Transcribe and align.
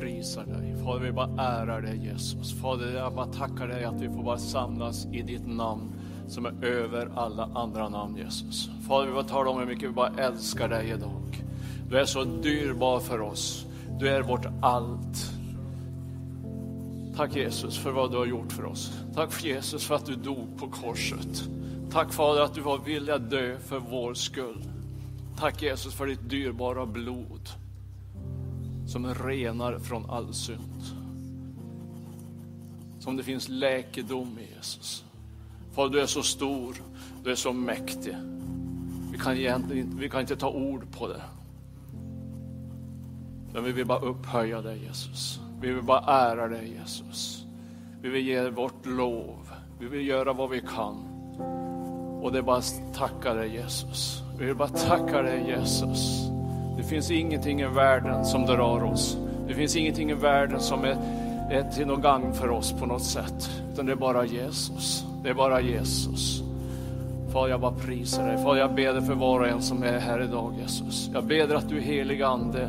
prisar 0.00 0.44
dig. 0.44 0.84
Fader 0.84 1.00
vi 1.00 1.12
bara 1.12 1.30
ärar 1.38 1.80
dig 1.80 1.96
Jesus. 1.96 2.60
Fader 2.60 2.96
jag 2.96 3.14
bara 3.14 3.26
tackar 3.26 3.68
dig 3.68 3.84
att 3.84 4.00
vi 4.00 4.08
får 4.08 4.22
bara 4.22 4.38
samlas 4.38 5.06
i 5.12 5.22
ditt 5.22 5.46
namn 5.46 5.92
som 6.28 6.46
är 6.46 6.64
över 6.64 7.10
alla 7.16 7.50
andra 7.54 7.88
namn 7.88 8.16
Jesus. 8.16 8.70
Fader 8.88 9.06
vi 9.06 9.12
bara 9.12 9.24
talar 9.24 9.50
om 9.50 9.58
hur 9.58 9.66
mycket 9.66 9.88
vi 9.88 9.92
bara 9.92 10.12
älskar 10.18 10.68
dig 10.68 10.90
idag. 10.90 11.44
Du 11.90 11.98
är 11.98 12.04
så 12.04 12.24
dyrbar 12.24 13.00
för 13.00 13.20
oss. 13.20 13.66
Du 13.98 14.08
är 14.08 14.22
vårt 14.22 14.46
allt. 14.62 15.32
Tack 17.16 17.36
Jesus 17.36 17.78
för 17.78 17.90
vad 17.90 18.10
du 18.10 18.16
har 18.16 18.26
gjort 18.26 18.52
för 18.52 18.64
oss. 18.64 18.92
Tack 19.14 19.32
för 19.32 19.46
Jesus 19.46 19.84
för 19.84 19.94
att 19.94 20.06
du 20.06 20.14
dog 20.14 20.58
på 20.58 20.68
korset. 20.68 21.44
Tack 21.92 22.12
Fader 22.12 22.42
att 22.42 22.54
du 22.54 22.60
var 22.60 22.78
villig 22.78 23.12
att 23.12 23.30
dö 23.30 23.58
för 23.58 23.78
vår 23.78 24.14
skull. 24.14 24.64
Tack 25.38 25.62
Jesus 25.62 25.94
för 25.94 26.06
ditt 26.06 26.30
dyrbara 26.30 26.86
blod 26.86 27.50
som 28.90 29.14
renar 29.14 29.78
från 29.78 30.10
all 30.10 30.34
synd. 30.34 30.82
Som 32.98 33.16
det 33.16 33.22
finns 33.22 33.48
läkedom 33.48 34.38
i 34.38 34.54
Jesus. 34.56 35.04
Fader 35.72 35.90
du 35.90 36.00
är 36.00 36.06
så 36.06 36.22
stor, 36.22 36.74
du 37.24 37.30
är 37.30 37.34
så 37.34 37.52
mäktig. 37.52 38.16
Vi 39.12 39.18
kan, 39.18 39.36
egentligen 39.36 39.86
inte, 39.86 40.00
vi 40.00 40.08
kan 40.08 40.20
inte 40.20 40.36
ta 40.36 40.50
ord 40.50 40.92
på 40.92 41.08
det. 41.08 41.22
Men 43.52 43.64
vi 43.64 43.72
vill 43.72 43.86
bara 43.86 43.98
upphöja 43.98 44.62
dig 44.62 44.84
Jesus. 44.84 45.40
Vi 45.60 45.72
vill 45.72 45.84
bara 45.84 46.00
ära 46.00 46.48
dig 46.48 46.72
Jesus. 46.80 47.44
Vi 48.02 48.08
vill 48.08 48.26
ge 48.26 48.40
dig 48.40 48.50
vårt 48.50 48.86
lov. 48.86 49.50
Vi 49.78 49.86
vill 49.86 50.06
göra 50.06 50.32
vad 50.32 50.50
vi 50.50 50.60
kan. 50.60 50.96
Och 52.22 52.32
det 52.32 52.38
är 52.38 52.42
bara 52.42 52.56
att 52.56 52.94
tacka 52.94 53.34
dig 53.34 53.54
Jesus. 53.54 54.22
Vi 54.38 54.44
vill 54.44 54.56
bara 54.56 54.68
tacka 54.68 55.22
dig 55.22 55.46
Jesus. 55.48 56.30
Det 56.80 56.86
finns 56.86 57.10
ingenting 57.10 57.60
i 57.60 57.66
världen 57.66 58.24
som 58.24 58.46
drar 58.46 58.84
oss. 58.84 59.16
Det 59.48 59.54
finns 59.54 59.76
ingenting 59.76 60.10
i 60.10 60.14
världen 60.14 60.60
som 60.60 60.84
är, 60.84 60.96
är 61.50 61.70
till 61.70 61.86
någon 61.86 62.00
gang 62.00 62.34
för 62.34 62.50
oss 62.50 62.72
på 62.72 62.86
något 62.86 63.04
sätt. 63.04 63.50
Utan 63.72 63.86
det 63.86 63.92
är 63.92 63.96
bara 63.96 64.24
Jesus. 64.24 65.04
Det 65.22 65.30
är 65.30 65.34
bara 65.34 65.60
Jesus. 65.60 66.42
Far, 67.32 67.48
jag 67.48 67.60
bara 67.60 67.72
prisar 67.72 68.26
dig. 68.26 68.42
Far, 68.42 68.56
jag 68.56 68.74
ber 68.74 68.92
dig 68.92 69.02
för 69.02 69.14
var 69.14 69.40
och 69.40 69.48
en 69.48 69.62
som 69.62 69.82
är 69.82 69.98
här 69.98 70.22
idag, 70.22 70.54
Jesus. 70.60 71.10
Jag 71.12 71.24
ber 71.24 71.46
dig 71.46 71.56
att 71.56 71.68
du 71.68 71.80
heliga 71.80 72.26
Ande 72.26 72.68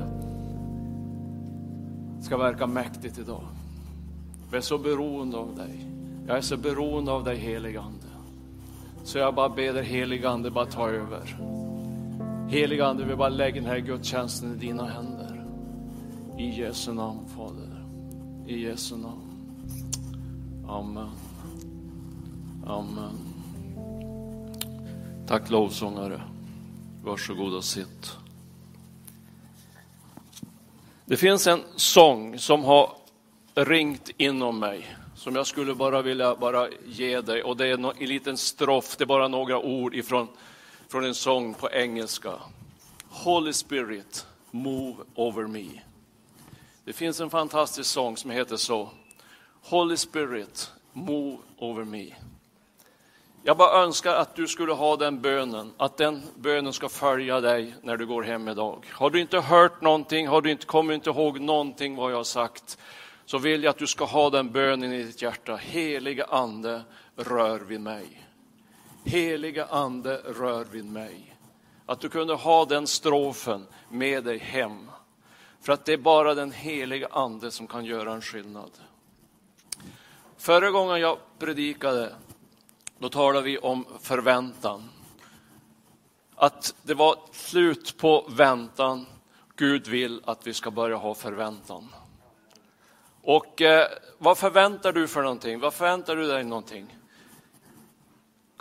ska 2.22 2.38
verka 2.38 2.68
mäktigt 2.68 3.20
idag. 3.20 3.44
Vi 4.52 4.58
är 4.58 4.62
så 4.62 4.78
beroende 4.78 5.38
av 5.38 5.56
dig. 5.56 5.86
Jag 6.28 6.38
är 6.38 6.42
så 6.42 6.58
beroende 6.58 7.12
av 7.12 7.24
dig, 7.24 7.38
heliga 7.38 7.82
Ande. 7.82 8.08
Så 9.04 9.18
jag 9.18 9.36
bara 9.36 9.50
ber 9.50 9.74
dig, 9.74 9.84
heliga 9.84 10.30
Ande, 10.30 10.52
bara 10.52 10.66
ta 10.66 10.90
över. 10.90 11.38
Heliga 12.52 12.86
Ande, 12.86 13.06
vi 13.06 13.16
bara 13.16 13.30
lägger 13.30 13.62
den 13.62 13.70
här 13.70 13.80
gudstjänsten 13.80 14.56
i 14.56 14.58
dina 14.58 14.86
händer. 14.86 15.46
I 16.38 16.62
Jesu 16.62 16.94
namn, 16.94 17.20
Fader. 17.36 17.86
I 18.48 18.62
Jesu 18.62 18.98
namn. 18.98 19.32
Amen. 20.68 21.10
Amen. 22.66 23.18
Tack 25.28 25.50
lovsångare. 25.50 26.22
Varsågod 27.04 27.54
och 27.54 27.64
sitt. 27.64 28.18
Det 31.06 31.18
finns 31.18 31.48
en 31.48 31.62
sång 31.76 32.40
som 32.40 32.64
har 32.64 32.90
ringt 33.56 34.10
inom 34.18 34.60
mig 34.60 34.96
som 35.16 35.36
jag 35.36 35.48
skulle 35.48 35.76
bara 35.76 36.02
vilja 36.02 36.36
bara 36.36 36.68
ge 36.86 37.22
dig 37.22 37.44
och 37.44 37.58
det 37.58 37.68
är 37.68 37.74
en 37.74 38.08
liten 38.08 38.38
strof, 38.38 38.96
det 38.98 39.04
är 39.04 39.06
bara 39.06 39.28
några 39.28 39.60
ord 39.60 39.96
ifrån 39.96 40.28
från 40.92 41.06
en 41.06 41.16
sång 41.16 41.54
på 41.54 41.70
engelska. 41.72 42.32
Holy 43.10 43.54
Spirit, 43.54 44.26
move 44.52 44.96
over 45.16 45.48
me. 45.48 45.66
Det 46.86 46.94
finns 46.94 47.20
en 47.20 47.30
fantastisk 47.30 47.90
sång 47.90 48.18
som 48.18 48.32
heter 48.32 48.58
så. 48.58 48.90
Holy 49.62 49.98
Spirit, 49.98 50.72
move 50.94 51.38
over 51.58 51.84
me. 51.84 52.16
Jag 53.44 53.58
bara 53.58 53.84
önskar 53.84 54.16
att 54.16 54.36
du 54.36 54.48
skulle 54.48 54.74
ha 54.74 54.98
den 54.98 55.22
bönen, 55.22 55.74
att 55.78 55.98
den 55.98 56.22
bönen 56.36 56.74
ska 56.74 56.90
följa 56.90 57.42
dig 57.42 57.76
när 57.82 57.98
du 57.98 58.06
går 58.06 58.24
hem 58.24 58.48
idag. 58.48 58.86
Har 58.92 59.10
du 59.10 59.22
inte 59.22 59.40
hört 59.40 59.82
någonting, 59.82 60.28
har 60.28 60.42
du 60.42 60.52
inte, 60.52 60.66
kommer 60.66 60.94
inte 60.94 61.10
ihåg 61.10 61.40
någonting 61.40 61.96
vad 61.96 62.12
jag 62.12 62.18
har 62.18 62.24
sagt, 62.24 62.78
så 63.26 63.38
vill 63.38 63.64
jag 63.64 63.72
att 63.72 63.78
du 63.78 63.88
ska 63.88 64.06
ha 64.06 64.30
den 64.30 64.52
bönen 64.52 64.94
i 64.94 65.04
ditt 65.04 65.22
hjärta. 65.22 65.56
Heliga 65.56 66.26
Ande, 66.26 66.82
rör 67.16 67.60
vid 67.60 67.82
mig. 67.82 68.21
Heliga 69.04 69.66
Ande, 69.66 70.18
rör 70.18 70.64
vid 70.64 70.86
mig. 70.86 71.36
Att 71.86 72.00
du 72.00 72.10
kunde 72.10 72.34
ha 72.34 72.66
den 72.66 72.88
strofen 72.88 73.68
med 73.90 74.24
dig 74.24 74.38
hem. 74.38 74.92
För 75.62 75.74
att 75.74 75.86
det 75.86 75.94
är 75.94 75.98
bara 75.98 76.36
den 76.36 76.52
heliga 76.52 77.08
Ande 77.12 77.52
som 77.52 77.68
kan 77.68 77.86
göra 77.86 78.14
en 78.14 78.22
skillnad. 78.22 78.72
Förra 80.38 80.72
gången 80.72 81.00
jag 81.00 81.18
predikade, 81.40 82.16
då 83.00 83.10
talade 83.10 83.46
vi 83.46 83.58
om 83.58 83.86
förväntan. 84.02 84.90
Att 86.36 86.76
det 86.84 86.94
var 86.94 87.16
slut 87.32 87.98
på 87.98 88.28
väntan. 88.30 89.06
Gud 89.56 89.88
vill 89.88 90.22
att 90.26 90.48
vi 90.48 90.54
ska 90.54 90.72
börja 90.72 90.96
ha 90.96 91.14
förväntan. 91.14 91.88
Och 93.22 93.62
eh, 93.62 93.88
vad 94.18 94.38
förväntar 94.38 94.94
du 94.94 95.08
för 95.08 95.22
någonting? 95.22 95.60
Vad 95.60 95.74
förväntar 95.74 96.16
du 96.16 96.28
dig 96.28 96.44
någonting? 96.44 96.98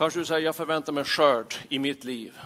Kanske 0.00 0.20
du 0.20 0.24
säger, 0.24 0.44
jag 0.44 0.56
förväntar 0.56 0.92
mig 0.92 1.04
skörd 1.04 1.54
i 1.68 1.78
mitt 1.78 2.04
liv. 2.04 2.38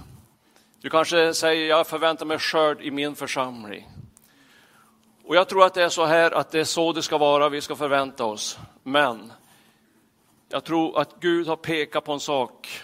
Du 0.80 0.90
kanske 0.90 1.34
säger, 1.34 1.68
jag 1.68 1.86
förväntar 1.86 2.26
mig 2.26 2.38
skörd 2.38 2.80
i 2.80 2.90
min 2.90 3.14
församling. 3.14 3.90
Och 5.24 5.36
jag 5.36 5.48
tror 5.48 5.64
att 5.64 5.74
det 5.74 5.82
är 5.82 5.88
så 5.88 6.04
här, 6.04 6.30
att 6.30 6.50
det 6.50 6.60
är 6.60 6.64
så 6.64 6.92
det 6.92 7.02
ska 7.02 7.18
vara, 7.18 7.48
vi 7.48 7.60
ska 7.60 7.76
förvänta 7.76 8.24
oss. 8.24 8.58
Men 8.82 9.32
jag 10.48 10.64
tror 10.64 11.00
att 11.00 11.20
Gud 11.20 11.46
har 11.46 11.56
pekat 11.56 12.04
på 12.04 12.12
en 12.12 12.20
sak, 12.20 12.80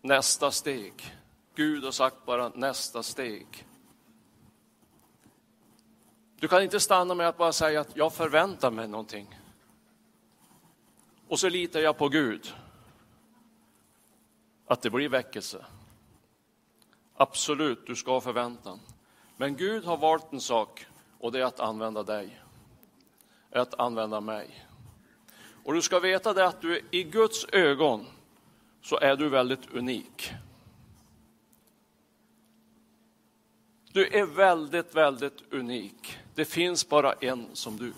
nästa 0.00 0.50
steg. 0.50 0.92
Gud 1.54 1.84
har 1.84 1.92
sagt 1.92 2.16
bara 2.26 2.48
nästa 2.48 3.02
steg. 3.02 3.66
Du 6.40 6.48
kan 6.48 6.62
inte 6.62 6.80
stanna 6.80 7.14
med 7.14 7.28
att 7.28 7.38
bara 7.38 7.52
säga 7.52 7.80
att 7.80 7.96
jag 7.96 8.12
förväntar 8.12 8.70
mig 8.70 8.88
någonting. 8.88 9.38
Och 11.28 11.38
så 11.38 11.48
litar 11.48 11.80
jag 11.80 11.98
på 11.98 12.08
Gud. 12.08 12.54
Att 14.68 14.82
det 14.82 14.90
blir 14.90 15.08
väckelse. 15.08 15.64
Absolut, 17.14 17.86
du 17.86 17.96
ska 17.96 18.10
ha 18.10 18.20
förväntan. 18.20 18.80
Men 19.36 19.56
Gud 19.56 19.84
har 19.84 19.96
valt 19.96 20.32
en 20.32 20.40
sak 20.40 20.86
och 21.18 21.32
det 21.32 21.40
är 21.40 21.44
att 21.44 21.60
använda 21.60 22.02
dig. 22.02 22.40
Att 23.50 23.80
använda 23.80 24.20
mig. 24.20 24.66
Och 25.64 25.74
du 25.74 25.82
ska 25.82 26.00
veta 26.00 26.32
det 26.32 26.46
att 26.46 26.60
du 26.60 26.80
i 26.90 27.02
Guds 27.02 27.46
ögon 27.52 28.06
så 28.82 28.98
är 28.98 29.16
du 29.16 29.28
väldigt 29.28 29.70
unik. 29.74 30.32
Du 33.92 34.06
är 34.06 34.26
väldigt, 34.26 34.94
väldigt 34.94 35.52
unik. 35.52 36.18
Det 36.34 36.44
finns 36.44 36.88
bara 36.88 37.12
en 37.12 37.46
som 37.52 37.76
du. 37.76 37.92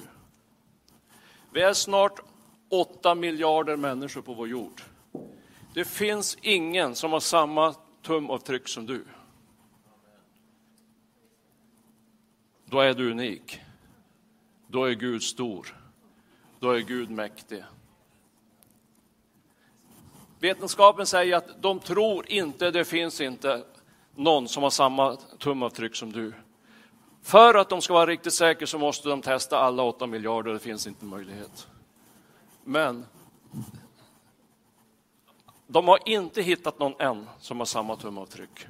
Vi 1.53 1.62
är 1.62 1.73
snart 1.73 2.21
åtta 2.69 3.15
miljarder 3.15 3.77
människor 3.77 4.23
på 4.23 4.35
vår 4.35 4.49
jord. 4.49 4.83
Det 5.75 5.85
finns 5.85 6.39
ingen 6.43 6.95
som 6.95 7.13
har 7.13 7.21
samma 7.21 7.75
tumavtryck 8.03 8.69
som 8.69 8.87
du. 8.87 9.05
Då 12.65 12.81
är 12.81 12.95
du 12.95 13.11
unik. 13.11 13.61
Då 14.67 14.85
är 14.85 14.93
Gud 14.93 15.23
stor. 15.23 15.77
Då 16.61 16.71
är 16.71 16.81
Gud 16.81 17.11
mäktig. 17.11 17.65
Vetenskapen 20.39 21.07
säger 21.07 21.37
att 21.37 21.63
de 21.63 21.81
tror 21.81 22.31
inte, 22.31 22.71
det 22.71 22.85
finns 22.85 23.21
inte 23.21 23.65
någon 24.15 24.49
som 24.49 24.63
har 24.63 24.71
samma 24.71 25.17
tumavtryck 25.17 25.97
som 25.97 26.13
du. 26.13 26.33
För 27.23 27.55
att 27.55 27.69
de 27.69 27.83
ska 27.83 27.95
vara 27.95 28.07
riktigt 28.07 28.33
säkra 28.33 28.67
så 28.67 28.79
måste 28.79 29.09
de 29.09 29.23
testa 29.23 29.59
alla 29.59 29.83
åtta 29.83 30.07
miljarder, 30.07 30.53
det 30.53 30.59
finns 30.59 30.87
inte 30.87 31.05
möjlighet. 31.05 31.69
Men 32.65 33.07
de 35.73 35.89
har 35.89 36.09
inte 36.09 36.43
hittat 36.43 36.79
någon 36.79 37.01
än 37.01 37.27
som 37.39 37.59
har 37.59 37.65
samma 37.65 37.97
tumavtryck. 37.97 38.67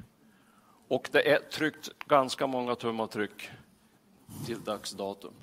Och 0.87 1.09
det 1.11 1.31
är 1.31 1.39
tryckt 1.39 1.89
ganska 1.99 2.47
många 2.47 2.75
tumavtryck 2.75 3.49
till 4.45 4.63
dags 4.63 4.91
datum. 4.91 5.33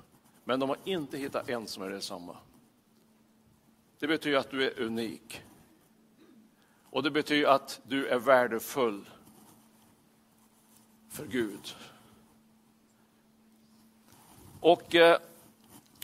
Men 0.43 0.59
de 0.59 0.69
har 0.69 0.77
inte 0.83 1.17
hittat 1.17 1.49
en 1.49 1.67
som 1.67 1.83
är 1.83 1.89
detsamma. 1.89 2.37
Det 3.99 4.07
betyder 4.07 4.37
att 4.37 4.51
du 4.51 4.63
är 4.63 4.79
unik. 4.79 5.41
Och 6.89 7.03
det 7.03 7.11
betyder 7.11 7.47
att 7.47 7.81
du 7.83 8.07
är 8.07 8.19
värdefull 8.19 9.09
för 11.09 11.25
Gud. 11.25 11.75
Och 14.59 14.95
eh, 14.95 15.19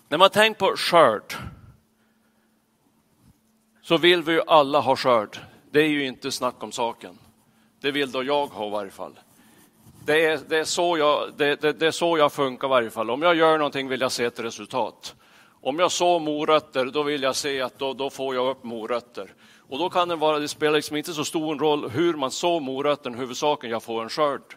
när 0.10 0.18
man 0.18 0.30
tänker 0.30 0.60
på 0.60 0.78
skörd 0.78 1.36
så 3.85 3.97
vill 3.97 4.23
vi 4.23 4.31
ju 4.31 4.41
alla 4.47 4.79
ha 4.79 4.95
skörd. 4.95 5.37
Det 5.71 5.79
är 5.79 5.87
ju 5.87 6.05
inte 6.05 6.31
snack 6.31 6.63
om 6.63 6.71
saken. 6.71 7.17
Det 7.81 7.91
vill 7.91 8.11
då 8.11 8.23
jag 8.23 8.47
ha 8.47 8.67
i 8.67 8.71
varje 8.71 8.91
fall. 8.91 9.19
Det 10.05 10.25
är, 10.25 10.39
det, 10.47 10.57
är 10.57 10.63
så 10.63 10.97
jag, 10.97 11.29
det, 11.37 11.61
det, 11.61 11.73
det 11.73 11.87
är 11.87 11.91
så 11.91 12.17
jag 12.17 12.31
funkar 12.31 12.67
i 12.67 12.69
varje 12.69 12.89
fall. 12.89 13.09
Om 13.09 13.21
jag 13.21 13.35
gör 13.35 13.57
någonting 13.57 13.87
vill 13.87 14.01
jag 14.01 14.11
se 14.11 14.25
ett 14.25 14.39
resultat. 14.39 15.15
Om 15.61 15.79
jag 15.79 15.91
så 15.91 16.19
morötter, 16.19 16.85
då 16.85 17.03
vill 17.03 17.23
jag 17.23 17.35
se 17.35 17.61
att 17.61 17.79
då, 17.79 17.93
då 17.93 18.09
får 18.09 18.35
jag 18.35 18.49
upp 18.49 18.63
morötter. 18.63 19.33
Och 19.69 19.79
då 19.79 19.89
kan 19.89 20.07
det 20.07 20.15
vara, 20.15 20.39
det 20.39 20.47
spelar 20.47 20.73
liksom 20.73 20.95
inte 20.95 21.13
så 21.13 21.25
stor 21.25 21.55
roll 21.55 21.89
hur 21.89 22.13
man 22.13 22.31
så 22.31 22.59
morötten, 22.59 23.13
huvudsaken 23.13 23.69
jag 23.69 23.83
får 23.83 24.03
en 24.03 24.09
skörd. 24.09 24.55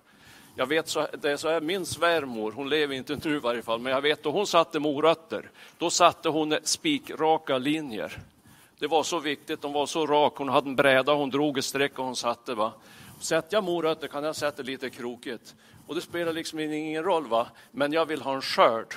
Jag 0.55 0.67
vet 0.67 0.89
så, 0.89 1.07
det 1.21 1.31
är 1.31 1.37
så 1.37 1.49
här, 1.49 1.61
min 1.61 1.87
svärmor, 1.87 2.53
hon 2.53 2.69
lever 2.69 2.95
inte 2.95 3.19
nu 3.25 3.37
i 3.37 3.39
varje 3.39 3.63
fall, 3.63 3.81
men 3.81 3.93
jag 3.93 4.01
vet 4.01 4.27
att 4.27 4.33
hon 4.33 4.47
satte 4.47 4.79
morötter. 4.79 5.51
Då 5.79 5.91
satte 5.91 6.29
hon 6.29 6.57
spikraka 6.63 7.59
linjer. 7.59 8.23
Det 8.79 8.87
var 8.87 9.03
så 9.03 9.19
viktigt, 9.19 9.63
hon 9.63 9.73
var 9.73 9.87
så 9.87 10.07
rak. 10.07 10.37
Hon 10.37 10.49
hade 10.49 10.69
en 10.69 10.77
bräda, 10.77 11.15
hon 11.15 11.31
drog 11.31 11.59
ett 11.59 11.65
streck 11.65 11.99
och 11.99 12.05
hon 12.05 12.17
satte. 12.17 12.55
Va? 12.55 12.73
Sätter 13.21 13.57
jag 13.57 13.65
morötter 13.65 14.09
kan 14.09 14.25
jag 14.25 14.37
sätta 14.37 14.63
lite 14.63 14.91
krokigt. 14.91 15.55
Och 15.87 15.95
det 15.95 16.01
spelar 16.01 16.33
liksom 16.33 16.59
ingen 16.59 17.05
roll, 17.05 17.27
va? 17.27 17.49
men 17.73 17.93
jag 17.93 18.07
vill 18.07 18.23
ha 18.23 18.35
en 18.35 18.43
skörd. 18.43 18.95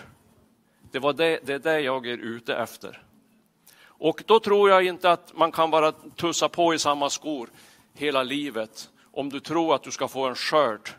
Det, 0.91 0.99
var 0.99 1.13
det, 1.13 1.39
det 1.43 1.53
är 1.53 1.59
det 1.59 1.79
jag 1.79 2.07
är 2.07 2.17
ute 2.17 2.55
efter. 2.55 3.03
Och 3.83 4.23
då 4.27 4.39
tror 4.39 4.69
jag 4.69 4.83
inte 4.83 5.11
att 5.11 5.37
man 5.37 5.51
kan 5.51 5.71
bara 5.71 5.91
tussa 5.91 6.49
på 6.49 6.73
i 6.73 6.79
samma 6.79 7.09
skor 7.09 7.49
hela 7.93 8.23
livet 8.23 8.89
om 9.11 9.29
du 9.29 9.39
tror 9.39 9.75
att 9.75 9.83
du 9.83 9.91
ska 9.91 10.07
få 10.07 10.27
en 10.27 10.35
skörd 10.35 10.89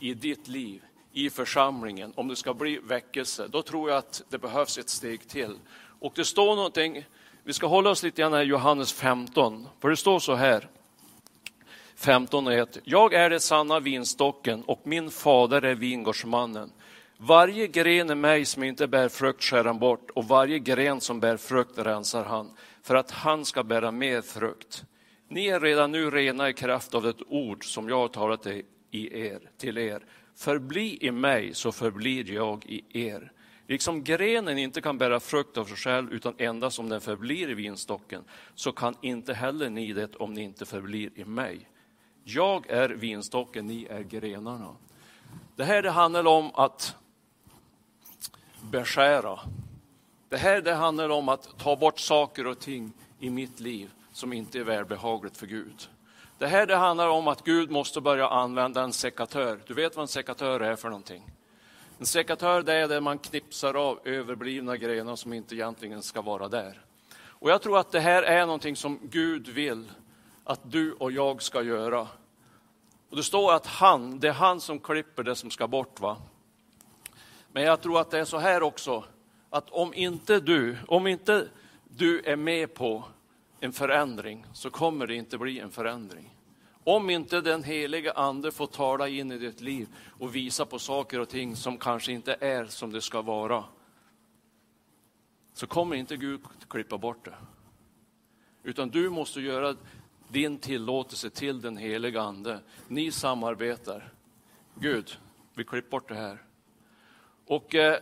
i 0.00 0.14
ditt 0.14 0.48
liv, 0.48 0.82
i 1.12 1.30
församlingen, 1.30 2.12
om 2.16 2.28
det 2.28 2.36
ska 2.36 2.54
bli 2.54 2.78
väckelse. 2.78 3.48
Då 3.48 3.62
tror 3.62 3.90
jag 3.90 3.98
att 3.98 4.22
det 4.28 4.38
behövs 4.38 4.78
ett 4.78 4.88
steg 4.88 5.28
till. 5.28 5.58
Och 6.00 6.12
det 6.16 6.24
står 6.24 6.56
någonting, 6.56 7.04
vi 7.48 7.54
ska 7.54 7.66
hålla 7.66 7.90
oss 7.90 8.02
lite 8.02 8.22
grann 8.22 8.34
i 8.34 8.44
Johannes 8.44 8.92
15, 8.92 9.68
för 9.80 9.90
det 9.90 9.96
står 9.96 10.18
så 10.18 10.34
här. 10.34 10.68
15 11.96 12.46
och 12.46 12.52
1. 12.52 12.78
Jag 12.84 13.14
är 13.14 13.30
den 13.30 13.40
sanna 13.40 13.80
vinstocken 13.80 14.62
och 14.62 14.80
min 14.84 15.10
fader 15.10 15.62
är 15.62 15.74
vingårdsmannen. 15.74 16.72
Varje 17.16 17.66
gren 17.66 18.10
i 18.10 18.14
mig 18.14 18.44
som 18.44 18.62
inte 18.62 18.86
bär 18.86 19.08
frukt 19.08 19.42
skär 19.42 19.64
han 19.64 19.78
bort 19.78 20.10
och 20.10 20.24
varje 20.24 20.58
gren 20.58 21.00
som 21.00 21.20
bär 21.20 21.36
frukt 21.36 21.78
rensar 21.78 22.24
han 22.24 22.50
för 22.82 22.94
att 22.94 23.10
han 23.10 23.44
ska 23.44 23.62
bära 23.62 23.90
mer 23.90 24.20
frukt. 24.20 24.84
Ni 25.28 25.46
är 25.46 25.60
redan 25.60 25.92
nu 25.92 26.10
rena 26.10 26.48
i 26.48 26.52
kraft 26.52 26.94
av 26.94 27.06
ett 27.06 27.22
ord 27.28 27.64
som 27.64 27.88
jag 27.88 27.98
har 27.98 28.08
talat 28.08 28.46
i 28.46 29.26
er, 29.26 29.50
till 29.58 29.78
er. 29.78 30.04
Förbli 30.36 30.98
i 31.00 31.10
mig 31.10 31.54
så 31.54 31.72
förblir 31.72 32.30
jag 32.30 32.66
i 32.66 33.06
er. 33.08 33.32
Liksom 33.68 34.04
grenen 34.04 34.58
inte 34.58 34.80
kan 34.80 34.98
bära 34.98 35.20
frukt 35.20 35.56
av 35.56 35.64
sig 35.64 35.76
själv 35.76 36.12
utan 36.12 36.34
endast 36.38 36.78
om 36.78 36.88
den 36.88 37.00
förblir 37.00 37.50
i 37.50 37.54
vinstocken 37.54 38.24
så 38.54 38.72
kan 38.72 38.94
inte 39.00 39.34
heller 39.34 39.70
ni 39.70 39.92
det 39.92 40.16
om 40.16 40.34
ni 40.34 40.42
inte 40.42 40.66
förblir 40.66 41.10
i 41.14 41.24
mig. 41.24 41.68
Jag 42.24 42.70
är 42.70 42.88
vinstocken, 42.88 43.66
ni 43.66 43.84
är 43.84 44.00
grenarna. 44.02 44.76
Det 45.56 45.64
här 45.64 45.82
det 45.82 45.90
handlar 45.90 46.26
om 46.26 46.50
att 46.54 46.96
beskära. 48.70 49.40
Det 50.28 50.36
här 50.36 50.60
det 50.60 50.74
handlar 50.74 51.08
om 51.08 51.28
att 51.28 51.58
ta 51.58 51.76
bort 51.76 51.98
saker 51.98 52.46
och 52.46 52.58
ting 52.58 52.92
i 53.20 53.30
mitt 53.30 53.60
liv 53.60 53.90
som 54.12 54.32
inte 54.32 54.58
är 54.58 54.64
välbehagligt 54.64 55.36
för 55.36 55.46
Gud. 55.46 55.88
Det 56.38 56.46
här 56.46 56.66
det 56.66 56.76
handlar 56.76 57.08
om 57.08 57.28
att 57.28 57.44
Gud 57.44 57.70
måste 57.70 58.00
börja 58.00 58.28
använda 58.28 58.82
en 58.82 58.92
sekatör. 58.92 59.60
Du 59.66 59.74
vet 59.74 59.96
vad 59.96 60.02
en 60.02 60.08
sekatör 60.08 60.60
är 60.60 60.76
för 60.76 60.88
någonting? 60.88 61.22
En 61.98 62.06
sekatör 62.06 62.62
det 62.62 62.72
är 62.72 62.88
där 62.88 63.00
man 63.00 63.18
knipsar 63.18 63.74
av 63.74 64.00
överblivna 64.04 64.76
grenar 64.76 65.16
som 65.16 65.32
inte 65.32 65.54
egentligen 65.54 66.02
ska 66.02 66.22
vara 66.22 66.48
där. 66.48 66.82
Och 67.20 67.50
jag 67.50 67.62
tror 67.62 67.78
att 67.78 67.92
det 67.92 68.00
här 68.00 68.22
är 68.22 68.46
någonting 68.46 68.76
som 68.76 68.98
Gud 69.02 69.48
vill 69.48 69.90
att 70.44 70.60
du 70.62 70.92
och 70.92 71.12
jag 71.12 71.42
ska 71.42 71.62
göra. 71.62 72.08
Och 73.10 73.16
det 73.16 73.22
står 73.22 73.52
att 73.52 73.66
han, 73.66 74.20
det 74.20 74.28
är 74.28 74.32
han 74.32 74.60
som 74.60 74.78
klipper 74.78 75.22
det 75.22 75.34
som 75.34 75.50
ska 75.50 75.68
bort. 75.68 76.00
va? 76.00 76.16
Men 77.52 77.62
jag 77.62 77.80
tror 77.80 78.00
att 78.00 78.10
det 78.10 78.18
är 78.18 78.24
så 78.24 78.38
här 78.38 78.62
också, 78.62 79.04
att 79.50 79.70
om 79.70 79.94
inte 79.94 80.40
du, 80.40 80.76
om 80.88 81.06
inte 81.06 81.48
du 81.84 82.20
är 82.24 82.36
med 82.36 82.74
på 82.74 83.04
en 83.60 83.72
förändring 83.72 84.46
så 84.52 84.70
kommer 84.70 85.06
det 85.06 85.14
inte 85.14 85.38
bli 85.38 85.60
en 85.60 85.70
förändring. 85.70 86.37
Om 86.88 87.10
inte 87.10 87.40
den 87.40 87.62
heliga 87.62 88.12
ande 88.12 88.52
får 88.52 88.66
tala 88.66 89.08
in 89.08 89.32
i 89.32 89.38
ditt 89.38 89.60
liv 89.60 89.88
och 90.18 90.36
visa 90.36 90.66
på 90.66 90.78
saker 90.78 91.20
och 91.20 91.28
ting 91.28 91.56
som 91.56 91.78
kanske 91.78 92.12
inte 92.12 92.36
är 92.40 92.64
som 92.64 92.92
det 92.92 93.00
ska 93.00 93.22
vara, 93.22 93.64
så 95.52 95.66
kommer 95.66 95.96
inte 95.96 96.16
Gud 96.16 96.40
klippa 96.68 96.98
bort 96.98 97.24
det. 97.24 97.34
Utan 98.62 98.88
du 98.88 99.10
måste 99.10 99.40
göra 99.40 99.76
din 100.28 100.58
tillåtelse 100.58 101.30
till 101.30 101.60
den 101.60 101.76
heliga 101.76 102.20
ande. 102.20 102.60
Ni 102.86 103.12
samarbetar. 103.12 104.12
Gud, 104.74 105.18
vi 105.54 105.64
klipper 105.64 105.90
bort 105.90 106.08
det 106.08 106.14
här. 106.14 106.42
Och 107.46 107.74
eh, 107.74 107.98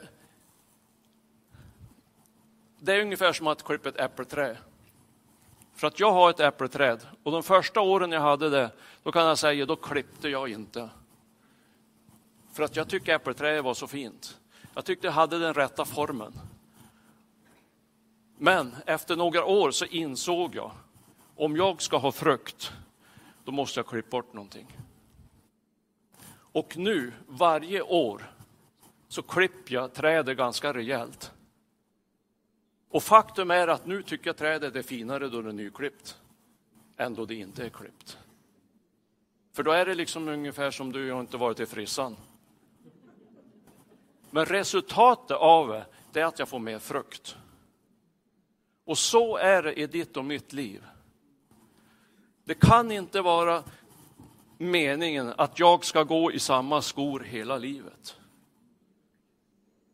Det 2.78 2.92
är 2.92 3.00
ungefär 3.00 3.32
som 3.32 3.46
att 3.46 3.62
klippa 3.62 3.88
ett 3.88 4.00
äppelträd. 4.00 4.56
För 5.76 5.86
att 5.86 6.00
jag 6.00 6.12
har 6.12 6.30
ett 6.30 6.40
äppelträd 6.40 7.06
och 7.22 7.32
de 7.32 7.42
första 7.42 7.80
åren 7.80 8.12
jag 8.12 8.20
hade 8.20 8.50
det, 8.50 8.70
då 9.02 9.12
kan 9.12 9.26
jag 9.26 9.38
säga, 9.38 9.66
då 9.66 9.76
klippte 9.76 10.28
jag 10.28 10.48
inte. 10.48 10.90
För 12.52 12.62
att 12.62 12.76
jag 12.76 12.88
tyckte 12.88 13.12
äppelträdet 13.12 13.64
var 13.64 13.74
så 13.74 13.86
fint. 13.86 14.38
Jag 14.74 14.84
tyckte 14.84 15.06
det 15.06 15.10
hade 15.10 15.38
den 15.38 15.54
rätta 15.54 15.84
formen. 15.84 16.32
Men 18.38 18.76
efter 18.86 19.16
några 19.16 19.44
år 19.44 19.70
så 19.70 19.84
insåg 19.84 20.54
jag, 20.54 20.70
om 21.36 21.56
jag 21.56 21.82
ska 21.82 21.96
ha 21.96 22.12
frukt, 22.12 22.72
då 23.44 23.52
måste 23.52 23.80
jag 23.80 23.86
klippa 23.86 24.10
bort 24.10 24.32
någonting. 24.32 24.76
Och 26.52 26.76
nu, 26.76 27.12
varje 27.26 27.82
år, 27.82 28.32
så 29.08 29.22
klipper 29.22 29.74
jag 29.74 29.94
trädet 29.94 30.36
ganska 30.36 30.74
rejält. 30.74 31.32
Och 32.88 33.02
faktum 33.02 33.50
är 33.50 33.68
att 33.68 33.86
nu 33.86 34.02
tycker 34.02 34.26
jag 34.26 34.36
trädet 34.36 34.76
är 34.76 34.82
finare 34.82 35.28
då 35.28 35.42
det 35.42 35.48
är 35.48 35.52
nyklippt 35.52 36.18
än 36.96 37.14
då 37.14 37.24
det 37.24 37.34
inte 37.34 37.64
är 37.64 37.68
klippt. 37.68 38.18
För 39.52 39.62
då 39.62 39.70
är 39.70 39.86
det 39.86 39.94
liksom 39.94 40.28
ungefär 40.28 40.70
som 40.70 40.92
du 40.92 41.12
har 41.12 41.20
inte 41.20 41.36
varit 41.36 41.60
i 41.60 41.66
frissan. 41.66 42.16
Men 44.30 44.46
resultatet 44.46 45.36
av 45.36 45.82
det 46.12 46.20
är 46.20 46.24
att 46.24 46.38
jag 46.38 46.48
får 46.48 46.58
mer 46.58 46.78
frukt. 46.78 47.36
Och 48.84 48.98
så 48.98 49.36
är 49.36 49.62
det 49.62 49.80
i 49.80 49.86
ditt 49.86 50.16
och 50.16 50.24
mitt 50.24 50.52
liv. 50.52 50.84
Det 52.44 52.54
kan 52.54 52.92
inte 52.92 53.20
vara 53.20 53.64
meningen 54.58 55.32
att 55.36 55.58
jag 55.58 55.84
ska 55.84 56.02
gå 56.02 56.32
i 56.32 56.38
samma 56.38 56.82
skor 56.82 57.20
hela 57.20 57.58
livet. 57.58 58.16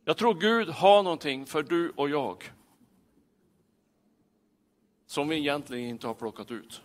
Jag 0.05 0.17
tror 0.17 0.35
Gud 0.35 0.69
har 0.69 1.03
någonting 1.03 1.47
för 1.47 1.63
du 1.63 1.91
och 1.91 2.11
jag 2.11 2.53
som 5.13 5.29
vi 5.29 5.37
egentligen 5.37 5.89
inte 5.89 6.07
har 6.07 6.15
plockat 6.15 6.51
ut. 6.51 6.83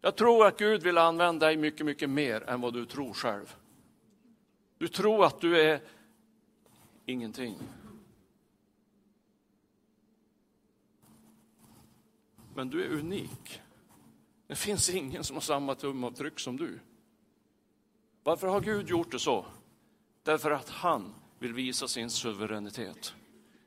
Jag 0.00 0.16
tror 0.16 0.46
att 0.46 0.58
Gud 0.58 0.82
vill 0.82 0.98
använda 0.98 1.46
dig 1.46 1.56
mycket, 1.56 1.86
mycket 1.86 2.10
mer 2.10 2.42
än 2.42 2.60
vad 2.60 2.74
du 2.74 2.86
tror 2.86 3.12
själv. 3.12 3.56
Du 4.78 4.88
tror 4.88 5.24
att 5.24 5.40
du 5.40 5.60
är 5.60 5.80
ingenting. 7.06 7.58
Men 12.54 12.70
du 12.70 12.84
är 12.84 12.88
unik. 12.88 13.60
Det 14.46 14.54
finns 14.54 14.90
ingen 14.90 15.24
som 15.24 15.36
har 15.36 15.40
samma 15.40 15.74
tumavtryck 15.74 16.38
som 16.38 16.56
du. 16.56 16.80
Varför 18.22 18.46
har 18.46 18.60
Gud 18.60 18.88
gjort 18.88 19.12
det 19.12 19.18
så? 19.18 19.46
Därför 20.22 20.50
att 20.50 20.68
han 20.68 21.14
vill 21.38 21.52
visa 21.52 21.88
sin 21.88 22.10
suveränitet. 22.10 23.14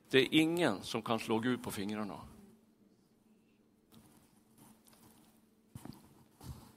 Det 0.09 0.19
är 0.19 0.27
ingen 0.31 0.83
som 0.83 1.01
kan 1.01 1.19
slå 1.19 1.39
Gud 1.39 1.63
på 1.63 1.71
fingrarna. 1.71 2.19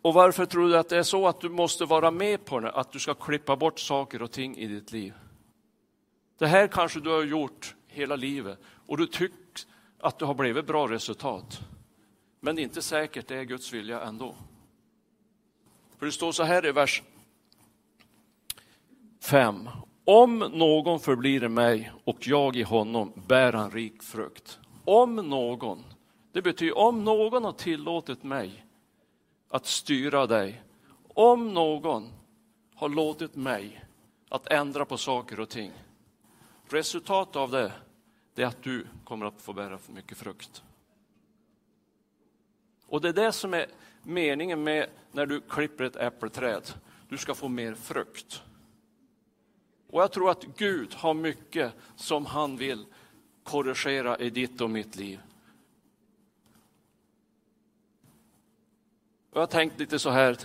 Och 0.07 0.15
varför 0.15 0.47
tror 0.47 0.69
du 0.69 0.79
att 0.79 0.89
det 0.89 0.99
är 0.99 1.03
så 1.03 1.29
att 1.29 1.41
du 1.41 1.49
måste 1.49 1.85
vara 1.85 2.11
med 2.11 2.45
på 2.45 2.61
det, 2.61 2.71
att 2.71 2.93
du 2.93 2.99
ska 2.99 3.15
klippa 3.15 3.57
bort 3.57 3.81
saker 3.81 4.23
och 4.23 4.31
ting 4.31 4.57
i 4.57 4.67
ditt 4.67 4.93
liv? 4.93 5.15
Det 6.39 6.47
här 6.47 6.67
kanske 6.67 7.01
du 7.01 7.11
har 7.11 7.23
gjort 7.23 7.75
hela 7.87 8.17
livet 8.17 8.59
och 8.87 8.97
du 8.97 9.07
tycker 9.07 9.37
att 9.99 10.19
du 10.19 10.25
har 10.25 10.35
blivit 10.35 10.67
bra 10.67 10.89
resultat. 10.89 11.61
Men 12.41 12.57
det 12.57 12.63
är 12.63 12.65
inte 12.65 12.83
säkert 12.83 13.29
det 13.29 13.37
är 13.37 13.45
Guds 13.45 13.73
vilja 13.73 14.01
ändå. 14.01 14.35
För 15.99 16.07
det 16.07 16.13
står 16.13 16.33
så 16.33 16.43
här 16.43 16.67
i 16.67 16.73
vers 16.73 17.03
5. 19.23 19.69
Om 20.05 20.39
någon 20.39 21.01
förblir 21.01 21.45
i 21.45 21.49
mig 21.49 21.93
och 22.05 22.27
jag 22.27 22.57
i 22.57 22.63
honom 22.63 23.13
bär 23.29 23.53
han 23.53 23.71
rik 23.71 24.03
frukt. 24.03 24.59
Om 24.85 25.17
någon, 25.17 25.85
det 26.33 26.43
betyder 26.43 26.79
om 26.79 27.05
någon 27.05 27.45
har 27.45 27.53
tillåtit 27.53 28.23
mig 28.23 28.66
att 29.57 29.67
styra 29.67 30.27
dig. 30.27 30.63
Om 31.09 31.55
någon 31.55 32.13
har 32.75 32.89
låtit 32.89 33.37
mig 33.37 33.85
att 34.29 34.47
ändra 34.47 34.85
på 34.85 34.97
saker 34.97 35.41
och 35.41 35.49
ting. 35.49 35.73
Resultatet 36.69 37.37
av 37.37 37.51
det, 37.51 37.73
det 38.35 38.43
är 38.43 38.47
att 38.47 38.63
du 38.63 38.87
kommer 39.05 39.27
att 39.27 39.41
få 39.41 39.53
bära 39.53 39.79
för 39.79 39.93
mycket 39.93 40.19
frukt. 40.19 40.63
Och 42.87 43.01
det 43.01 43.09
är 43.09 43.13
det 43.13 43.33
som 43.33 43.55
är 43.55 43.67
meningen 44.03 44.63
med 44.63 44.87
när 45.13 45.27
du 45.27 45.41
klipper 45.41 45.85
ett 45.85 45.97
äppelträd. 45.97 46.63
du 47.09 47.19
ska 47.19 47.35
få 47.35 47.49
mer 47.49 47.75
frukt. 47.75 48.43
Och 49.91 50.03
jag 50.03 50.13
tror 50.13 50.31
att 50.31 50.45
Gud 50.57 50.95
har 50.95 51.15
mycket 51.15 51.73
som 51.97 52.27
han 52.27 52.57
vill 52.57 52.87
korrigera 53.43 54.19
i 54.19 54.31
ditt 54.31 54.61
och 54.61 54.71
mitt 54.71 54.97
liv. 54.97 55.21
Och 59.37 59.41
jag 59.41 59.47
har 59.47 59.53
tänkt 59.53 59.79
lite 59.79 59.99
så 59.99 60.11
här, 60.11 60.39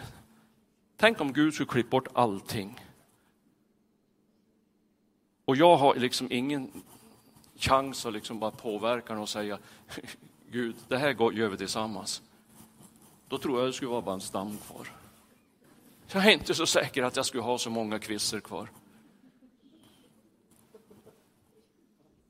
tänk 0.98 1.22
om 1.22 1.34
Gud 1.34 1.54
skulle 1.54 1.70
klippa 1.70 1.90
bort 1.90 2.08
allting. 2.14 2.86
Och 5.46 5.56
jag 5.56 5.78
har 5.78 5.96
liksom 5.96 6.28
ingen 6.32 6.84
chans 7.56 8.06
att 8.06 8.14
liksom 8.14 8.40
bara 8.40 8.52
påverka 8.52 9.20
och 9.20 9.30
säga 9.30 9.60
Gud, 10.50 10.76
det 10.88 10.98
här 10.98 11.34
gör 11.34 11.50
vi 11.50 11.58
tillsammans. 11.58 12.22
Då 13.28 13.38
tror 13.38 13.60
jag 13.60 13.70
det 13.70 13.74
skulle 13.74 13.92
vara 13.92 14.02
bara 14.02 14.16
en 14.16 14.22
stam 14.22 14.58
kvar. 14.58 14.88
Jag 16.08 16.26
är 16.26 16.32
inte 16.32 16.54
så 16.54 16.66
säker 16.66 17.04
att 17.04 17.16
jag 17.16 17.26
skulle 17.26 17.44
ha 17.44 17.58
så 17.58 17.70
många 17.70 18.00
kvisser 18.00 18.40
kvar. 18.40 18.70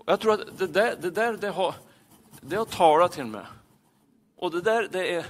Jag 0.05 0.19
tror 0.19 0.33
att 0.33 0.57
det 0.57 0.67
där, 0.67 0.97
det 1.01 1.11
där 1.11 1.37
det 1.37 1.49
har, 1.49 1.75
det 2.41 2.55
har 2.55 2.65
talat 2.65 3.11
till 3.11 3.25
mig. 3.25 3.45
Och 4.35 4.51
det 4.51 4.61
där 4.61 4.87
det 4.91 5.15
är, 5.15 5.25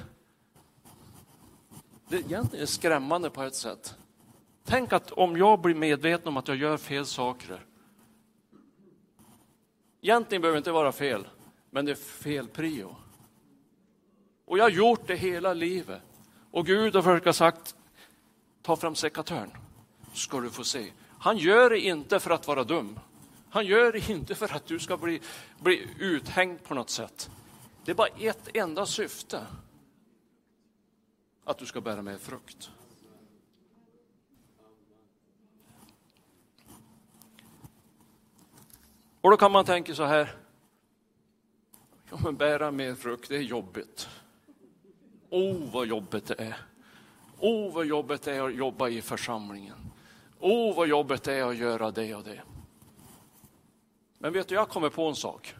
det 2.12 2.18
egentligen 2.18 2.63
är 2.63 2.68
skrämmande 2.68 3.30
på 3.30 3.44
ett 3.44 3.56
sätt. 3.56 3.96
Tänk 4.63 4.94
att 4.94 5.12
om 5.12 5.38
jag 5.38 5.62
blir 5.62 5.75
medveten 5.75 6.27
om 6.27 6.38
att 6.38 6.48
jag 6.48 6.58
gör 6.58 6.77
fel 6.77 7.06
saker. 7.06 7.65
Egentligen 10.01 10.41
behöver 10.41 10.56
det 10.56 10.58
inte 10.58 10.72
vara 10.72 10.91
fel, 10.91 11.27
men 11.70 11.86
det 11.86 11.91
är 11.91 11.96
fel 11.96 12.48
prio. 12.48 12.96
Och 14.46 14.58
jag 14.58 14.63
har 14.63 14.70
gjort 14.70 15.08
det 15.08 15.15
hela 15.15 15.53
livet. 15.53 16.01
Och 16.51 16.65
Gud 16.65 16.96
har 16.96 17.01
försökt 17.01 17.36
sagt, 17.38 17.75
ta 18.62 18.75
fram 18.75 18.96
sekatören, 18.96 19.51
ska 20.13 20.39
du 20.39 20.50
få 20.50 20.63
se. 20.63 20.91
Han 21.20 21.38
gör 21.38 21.70
det 21.70 21.80
inte 21.80 22.20
för 22.20 22.32
att 22.32 22.48
vara 22.48 22.63
dum. 22.63 23.00
Han 23.50 23.65
gör 23.65 23.91
det 23.91 24.10
inte 24.10 24.36
för 24.36 24.56
att 24.56 24.65
du 24.65 24.80
ska 24.80 24.98
bli, 24.98 25.22
bli 25.60 25.88
uthängd 26.00 26.63
på 26.63 26.74
något 26.74 26.89
sätt. 26.89 27.30
Det 27.86 27.91
är 27.91 27.96
bara 27.96 28.08
ett 28.20 28.50
enda 28.53 28.86
syfte. 28.86 29.46
Att 31.43 31.57
du 31.57 31.65
ska 31.65 31.81
bära 31.81 32.01
med 32.01 32.19
frukt. 32.19 32.71
Och 39.21 39.31
då 39.31 39.38
kan 39.38 39.51
man 39.51 39.65
tänka 39.65 39.95
så 39.95 40.03
här. 40.03 40.36
Ja, 42.10 42.19
men 42.24 42.36
bära 42.36 42.71
mer 42.71 42.95
frukt, 42.95 43.29
det 43.29 43.36
är 43.36 43.41
jobbigt. 43.41 44.10
Oh, 45.29 45.71
vad 45.74 45.88
jobbigt 45.88 46.25
det 46.25 46.39
är. 46.39 46.57
Oh, 47.39 47.74
vad 47.74 47.86
jobbigt 47.86 48.21
det 48.21 48.36
är 48.36 48.41
att 48.41 48.55
jobba 48.55 48.89
i 48.89 49.01
församlingen. 49.01 49.91
Oh, 50.39 50.75
vad 50.75 50.88
jobbigt 50.88 51.24
det 51.24 51.33
är 51.33 51.43
att 51.43 51.57
göra 51.57 51.91
det 51.91 52.15
och 52.15 52.24
det. 52.24 52.41
Men 54.17 54.33
vet 54.33 54.48
du, 54.48 54.55
jag 54.55 54.69
kommer 54.69 54.89
på 54.89 55.10
en 55.10 55.15
sak. 55.15 55.55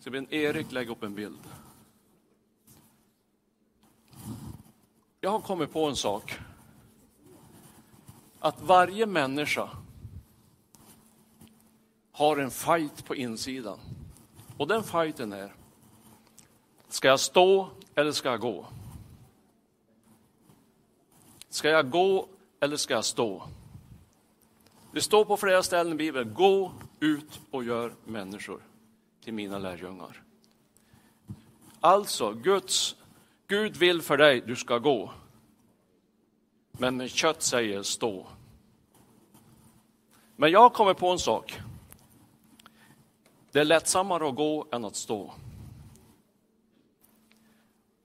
Så 0.00 0.14
Erik 0.30 0.72
lägga 0.72 0.92
upp 0.92 1.02
en 1.02 1.14
bild. 1.14 1.40
Jag 5.24 5.30
har 5.30 5.40
kommit 5.40 5.72
på 5.72 5.88
en 5.88 5.96
sak. 5.96 6.38
Att 8.40 8.60
varje 8.60 9.06
människa 9.06 9.70
har 12.12 12.36
en 12.36 12.50
fight 12.50 13.04
på 13.04 13.14
insidan. 13.14 13.78
Och 14.56 14.66
den 14.66 14.82
fighten 14.82 15.32
är, 15.32 15.54
ska 16.88 17.08
jag 17.08 17.20
stå 17.20 17.68
eller 17.94 18.12
ska 18.12 18.28
jag 18.28 18.40
gå? 18.40 18.66
Ska 21.48 21.68
jag 21.68 21.90
gå 21.90 22.28
eller 22.60 22.76
ska 22.76 22.94
jag 22.94 23.04
stå? 23.04 23.42
Det 24.92 25.00
står 25.00 25.24
på 25.24 25.36
flera 25.36 25.62
ställen 25.62 25.92
i 25.92 25.96
Bibeln, 25.96 26.34
gå 26.34 26.72
ut 27.00 27.40
och 27.50 27.64
gör 27.64 27.94
människor 28.04 28.60
till 29.24 29.34
mina 29.34 29.58
lärjungar. 29.58 30.22
Alltså, 31.80 32.32
Guds, 32.32 32.96
Gud 33.46 33.76
vill 33.76 34.02
för 34.02 34.16
dig, 34.16 34.40
du 34.40 34.56
ska 34.56 34.78
gå. 34.78 35.12
Men 36.72 36.96
med 36.96 37.10
kött 37.10 37.42
säger 37.42 37.82
stå. 37.82 38.26
Men 40.36 40.50
jag 40.50 40.72
kommer 40.72 40.94
på 40.94 41.08
en 41.08 41.18
sak. 41.18 41.60
Det 43.52 43.60
är 43.60 43.64
lättsammare 43.64 44.28
att 44.28 44.34
gå 44.34 44.66
än 44.72 44.84
att 44.84 44.96
stå. 44.96 45.34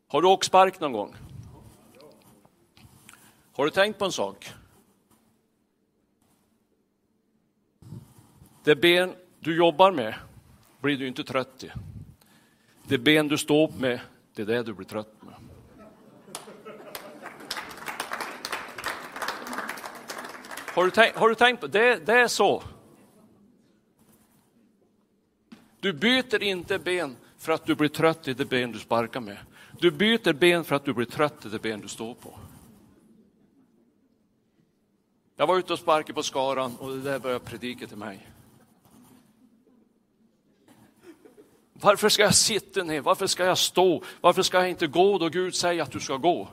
Har 0.07 0.21
du 0.21 0.27
åkt 0.27 0.45
spark 0.45 0.79
någon 0.79 0.93
gång? 0.93 1.15
Har 3.53 3.65
du 3.65 3.71
tänkt 3.71 3.99
på 3.99 4.05
en 4.05 4.11
sak? 4.11 4.49
Det 8.63 8.75
ben 8.75 9.15
du 9.39 9.57
jobbar 9.57 9.91
med 9.91 10.15
blir 10.81 10.97
du 10.97 11.07
inte 11.07 11.23
trött 11.23 11.63
i. 11.63 11.71
Det 12.83 12.97
ben 12.97 13.27
du 13.27 13.37
står 13.37 13.71
med, 13.79 13.99
det 14.45 14.53
är 14.53 14.57
det 14.57 14.63
du 14.63 14.73
blir 14.73 14.87
trött 14.87 15.13
med. 15.21 15.33
Har 20.73 20.83
du 20.83 20.91
tänkt, 20.91 21.17
har 21.17 21.29
du 21.29 21.35
tänkt 21.35 21.59
på 21.59 21.67
det? 21.67 22.05
Det 22.05 22.13
är 22.13 22.27
så. 22.27 22.63
Du 25.79 25.93
byter 25.93 26.43
inte 26.43 26.79
ben 26.79 27.15
för 27.37 27.51
att 27.51 27.65
du 27.65 27.75
blir 27.75 27.89
trött 27.89 28.27
i 28.27 28.33
det 28.33 28.45
ben 28.45 28.71
du 28.71 28.79
sparkar 28.79 29.19
med. 29.19 29.37
Du 29.79 29.91
byter 29.91 30.33
ben 30.33 30.63
för 30.63 30.75
att 30.75 30.85
du 30.85 30.93
blir 30.93 31.05
trött 31.05 31.45
i 31.45 31.49
det 31.49 31.59
ben 31.59 31.81
du 31.81 31.87
står 31.87 32.13
på. 32.13 32.39
Jag 35.35 35.47
var 35.47 35.57
ute 35.57 35.73
och 35.73 35.79
sparkade 35.79 36.13
på 36.13 36.23
skaran 36.23 36.75
och 36.75 36.89
det 36.89 37.01
där 37.01 37.19
började 37.19 37.45
predika 37.45 37.87
till 37.87 37.97
mig. 37.97 38.27
Varför 41.81 42.09
ska 42.09 42.23
jag 42.23 42.35
sitta 42.35 42.83
ner? 42.83 43.01
Varför 43.01 43.27
ska 43.27 43.45
jag 43.45 43.57
stå? 43.57 44.03
Varför 44.21 44.41
ska 44.41 44.57
jag 44.57 44.69
inte 44.69 44.87
gå 44.87 45.17
då 45.17 45.29
Gud 45.29 45.55
säger 45.55 45.83
att 45.83 45.91
du 45.91 45.99
ska 45.99 46.17
gå? 46.17 46.47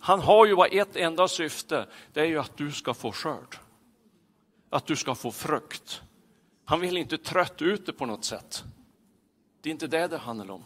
Han 0.00 0.20
har 0.20 0.46
ju 0.46 0.56
bara 0.56 0.66
ett 0.66 0.96
enda 0.96 1.28
syfte, 1.28 1.86
det 2.12 2.20
är 2.20 2.24
ju 2.24 2.38
att 2.38 2.56
du 2.56 2.72
ska 2.72 2.94
få 2.94 3.12
skörd. 3.12 3.56
Att 4.70 4.86
du 4.86 4.96
ska 4.96 5.14
få 5.14 5.30
frukt. 5.30 6.02
Han 6.64 6.80
vill 6.80 6.96
inte 6.96 7.18
trött 7.18 7.62
ut 7.62 7.86
det 7.86 7.92
på 7.92 8.06
något 8.06 8.24
sätt. 8.24 8.64
Det 9.60 9.68
är 9.68 9.70
inte 9.70 9.86
det 9.86 10.06
det 10.06 10.18
handlar 10.18 10.50
om. 10.50 10.64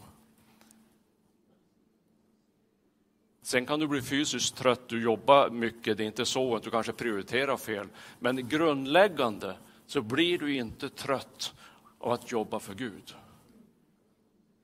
Sen 3.43 3.67
kan 3.67 3.81
du 3.81 3.87
bli 3.87 4.03
fysiskt 4.03 4.57
trött, 4.57 4.89
du 4.89 5.03
jobbar 5.03 5.51
mycket, 5.51 5.97
det 5.97 6.05
är 6.05 6.07
inte 6.07 6.27
så 6.27 6.57
att 6.57 6.63
du 6.63 6.71
kanske 6.71 6.93
prioriterar 6.93 7.57
fel. 7.57 7.89
Men 8.19 8.49
grundläggande 8.49 9.57
så 9.87 10.03
blir 10.03 10.39
du 10.39 10.57
inte 10.57 10.89
trött 10.89 11.55
av 12.04 12.12
att 12.12 12.32
jobba 12.32 12.61
för 12.61 12.75
Gud. 12.75 13.14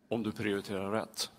Om 0.08 0.22
du 0.22 0.32
prioriterar 0.32 0.90
rätt. 0.90 1.30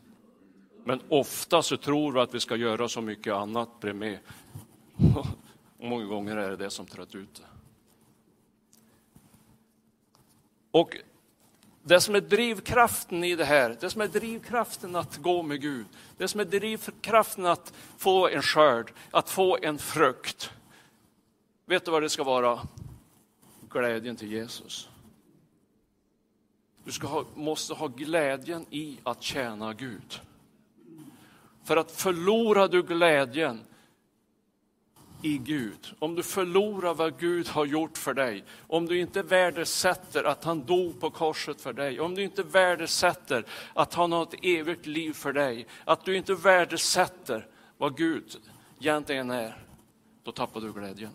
Men 0.83 1.01
ofta 1.09 1.61
så 1.61 1.77
tror 1.77 2.11
vi 2.11 2.19
att 2.19 2.33
vi 2.33 2.39
ska 2.39 2.55
göra 2.55 2.89
så 2.89 3.01
mycket 3.01 3.33
annat 3.33 3.79
bredvid. 3.79 4.19
Och 5.15 5.27
många 5.85 6.05
gånger 6.05 6.37
är 6.37 6.49
det 6.49 6.55
det 6.55 6.69
som 6.69 6.85
trött 6.85 7.15
ut 7.15 7.35
det. 7.35 7.45
Och 10.71 10.97
det 11.83 12.01
som 12.01 12.15
är 12.15 12.21
drivkraften 12.21 13.23
i 13.23 13.35
det 13.35 13.45
här, 13.45 13.77
det 13.79 13.89
som 13.89 14.01
är 14.01 14.07
drivkraften 14.07 14.95
att 14.95 15.17
gå 15.17 15.43
med 15.43 15.61
Gud, 15.61 15.85
det 16.17 16.27
som 16.27 16.39
är 16.39 16.45
drivkraften 16.45 17.45
att 17.45 17.73
få 17.97 18.27
en 18.27 18.41
skörd, 18.41 18.93
att 19.11 19.29
få 19.29 19.57
en 19.61 19.77
frukt. 19.77 20.51
Vet 21.65 21.85
du 21.85 21.91
vad 21.91 22.01
det 22.01 22.09
ska 22.09 22.23
vara? 22.23 22.59
Glädjen 23.69 24.15
till 24.15 24.31
Jesus. 24.31 24.90
Du 26.91 26.95
ska 26.95 27.07
ha, 27.07 27.25
måste 27.35 27.73
ha 27.73 27.87
glädjen 27.87 28.65
i 28.69 28.97
att 29.03 29.23
tjäna 29.23 29.73
Gud. 29.73 30.21
För 31.63 31.77
att 31.77 31.91
förlorar 31.91 32.67
du 32.67 32.83
glädjen 32.83 33.61
i 35.21 35.37
Gud, 35.37 35.93
om 35.99 36.15
du 36.15 36.23
förlorar 36.23 36.93
vad 36.93 37.19
Gud 37.19 37.47
har 37.47 37.65
gjort 37.65 37.97
för 37.97 38.13
dig, 38.13 38.43
om 38.67 38.85
du 38.85 38.99
inte 38.99 39.21
värdesätter 39.21 40.23
att 40.23 40.43
han 40.43 40.65
dog 40.65 40.99
på 40.99 41.09
korset 41.09 41.61
för 41.61 41.73
dig, 41.73 41.99
om 41.99 42.15
du 42.15 42.23
inte 42.23 42.43
värdesätter 42.43 43.45
att 43.73 43.93
han 43.93 44.11
har 44.11 44.23
ett 44.23 44.45
evigt 44.45 44.85
liv 44.85 45.13
för 45.13 45.33
dig, 45.33 45.67
att 45.85 46.05
du 46.05 46.17
inte 46.17 46.33
värdesätter 46.33 47.47
vad 47.77 47.97
Gud 47.97 48.35
egentligen 48.79 49.29
är, 49.29 49.65
då 50.23 50.31
tappar 50.31 50.61
du 50.61 50.73
glädjen. 50.73 51.11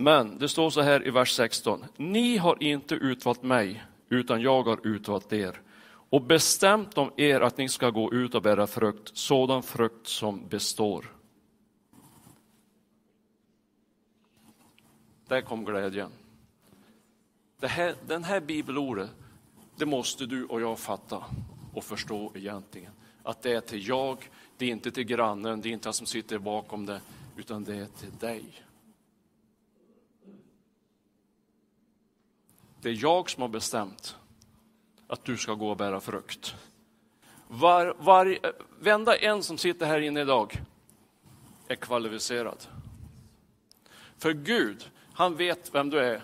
Men 0.00 0.38
det 0.38 0.48
står 0.48 0.70
så 0.70 0.80
här 0.80 1.06
i 1.06 1.10
vers 1.10 1.32
16. 1.32 1.84
Ni 1.96 2.36
har 2.36 2.62
inte 2.62 2.94
utvalt 2.94 3.42
mig, 3.42 3.84
utan 4.08 4.42
jag 4.42 4.62
har 4.62 4.86
utvalt 4.86 5.32
er 5.32 5.60
och 6.10 6.22
bestämt 6.22 6.98
om 6.98 7.10
er 7.16 7.40
att 7.40 7.56
ni 7.56 7.68
ska 7.68 7.90
gå 7.90 8.12
ut 8.12 8.34
och 8.34 8.42
bära 8.42 8.66
frukt, 8.66 9.16
sådan 9.16 9.62
frukt 9.62 10.06
som 10.06 10.48
består. 10.48 11.14
Där 15.28 15.40
kom 15.40 15.64
glädjen. 15.64 16.10
Det 17.60 17.68
här, 17.68 17.94
den 18.06 18.24
här 18.24 18.40
bibelordet, 18.40 19.10
Det 19.76 19.86
måste 19.86 20.26
du 20.26 20.44
och 20.44 20.60
jag 20.60 20.78
fatta 20.78 21.24
och 21.74 21.84
förstå 21.84 22.32
egentligen. 22.34 22.92
Att 23.22 23.42
det 23.42 23.52
är 23.52 23.60
till 23.60 23.88
jag, 23.88 24.30
det 24.56 24.66
är 24.66 24.70
inte 24.70 24.90
till 24.90 25.04
grannen, 25.04 25.60
det 25.60 25.68
är 25.68 25.72
inte 25.72 25.88
han 25.88 25.94
som 25.94 26.06
sitter 26.06 26.38
bakom 26.38 26.86
det, 26.86 27.00
utan 27.36 27.64
det 27.64 27.76
är 27.76 27.86
till 27.86 28.18
dig. 28.20 28.44
Det 32.80 32.88
är 32.88 33.02
jag 33.02 33.30
som 33.30 33.40
har 33.40 33.48
bestämt 33.48 34.16
att 35.06 35.24
du 35.24 35.36
ska 35.36 35.54
gå 35.54 35.70
och 35.70 35.76
bära 35.76 36.00
frukt. 36.00 36.54
Var, 37.48 37.96
var, 37.98 38.38
vända 38.80 39.16
en 39.16 39.42
som 39.42 39.58
sitter 39.58 39.86
här 39.86 40.00
inne 40.00 40.20
idag 40.20 40.60
är 41.68 41.74
kvalificerad. 41.74 42.66
För 44.18 44.32
Gud, 44.32 44.90
han 45.12 45.36
vet 45.36 45.74
vem 45.74 45.90
du 45.90 45.98
är. 46.00 46.22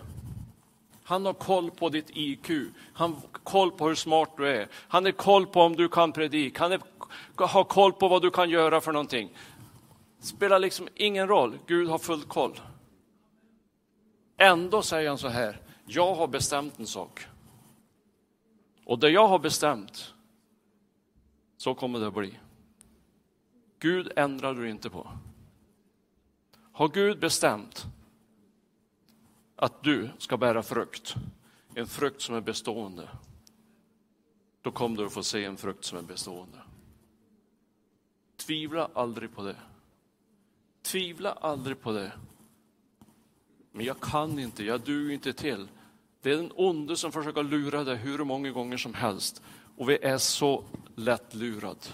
Han 1.04 1.26
har 1.26 1.32
koll 1.32 1.70
på 1.70 1.88
ditt 1.88 2.10
IQ, 2.10 2.50
han 2.92 3.12
har 3.12 3.22
koll 3.42 3.70
på 3.70 3.88
hur 3.88 3.94
smart 3.94 4.30
du 4.36 4.48
är. 4.48 4.68
Han 4.88 5.04
har 5.04 5.12
koll 5.12 5.46
på 5.46 5.60
om 5.60 5.76
du 5.76 5.88
kan 5.88 6.12
predika, 6.12 6.62
han 6.62 6.72
är, 6.72 6.80
har 7.36 7.64
koll 7.64 7.92
på 7.92 8.08
vad 8.08 8.22
du 8.22 8.30
kan 8.30 8.50
göra 8.50 8.80
för 8.80 8.92
någonting. 8.92 9.36
Det 10.20 10.26
Spelar 10.26 10.58
liksom 10.58 10.88
ingen 10.94 11.28
roll, 11.28 11.58
Gud 11.66 11.88
har 11.88 11.98
full 11.98 12.22
koll. 12.22 12.60
Ändå 14.36 14.82
säger 14.82 15.08
han 15.08 15.18
så 15.18 15.28
här, 15.28 15.60
jag 15.86 16.14
har 16.14 16.26
bestämt 16.26 16.78
en 16.78 16.86
sak. 16.86 17.26
Och 18.84 18.98
det 18.98 19.10
jag 19.10 19.28
har 19.28 19.38
bestämt, 19.38 20.14
så 21.56 21.74
kommer 21.74 22.00
det 22.00 22.06
att 22.06 22.14
bli. 22.14 22.38
Gud 23.78 24.12
ändrar 24.16 24.54
du 24.54 24.70
inte 24.70 24.90
på. 24.90 25.10
Har 26.72 26.88
Gud 26.88 27.18
bestämt 27.18 27.86
att 29.56 29.82
du 29.82 30.10
ska 30.18 30.36
bära 30.36 30.62
frukt, 30.62 31.14
en 31.74 31.86
frukt 31.86 32.22
som 32.22 32.34
är 32.34 32.40
bestående, 32.40 33.08
då 34.62 34.70
kommer 34.70 34.96
du 34.96 35.06
att 35.06 35.12
få 35.12 35.22
se 35.22 35.44
en 35.44 35.56
frukt 35.56 35.84
som 35.84 35.98
är 35.98 36.02
bestående. 36.02 36.58
Tvivla 38.36 38.88
aldrig 38.94 39.34
på 39.34 39.42
det. 39.42 39.56
Tvivla 40.82 41.32
aldrig 41.32 41.80
på 41.80 41.92
det. 41.92 42.12
Men 43.76 43.86
jag 43.86 44.00
kan 44.00 44.38
inte, 44.38 44.64
jag 44.64 44.80
duger 44.80 45.14
inte 45.14 45.32
till. 45.32 45.68
Det 46.22 46.30
är 46.30 46.36
den 46.36 46.52
onde 46.54 46.96
som 46.96 47.12
försöker 47.12 47.42
lura 47.42 47.84
dig 47.84 47.96
hur 47.96 48.24
många 48.24 48.50
gånger 48.50 48.76
som 48.76 48.94
helst. 48.94 49.42
Och 49.76 49.88
vi 49.88 49.98
är 50.02 50.18
så 50.18 50.64
lätt 50.96 51.34
lurade. 51.34 51.86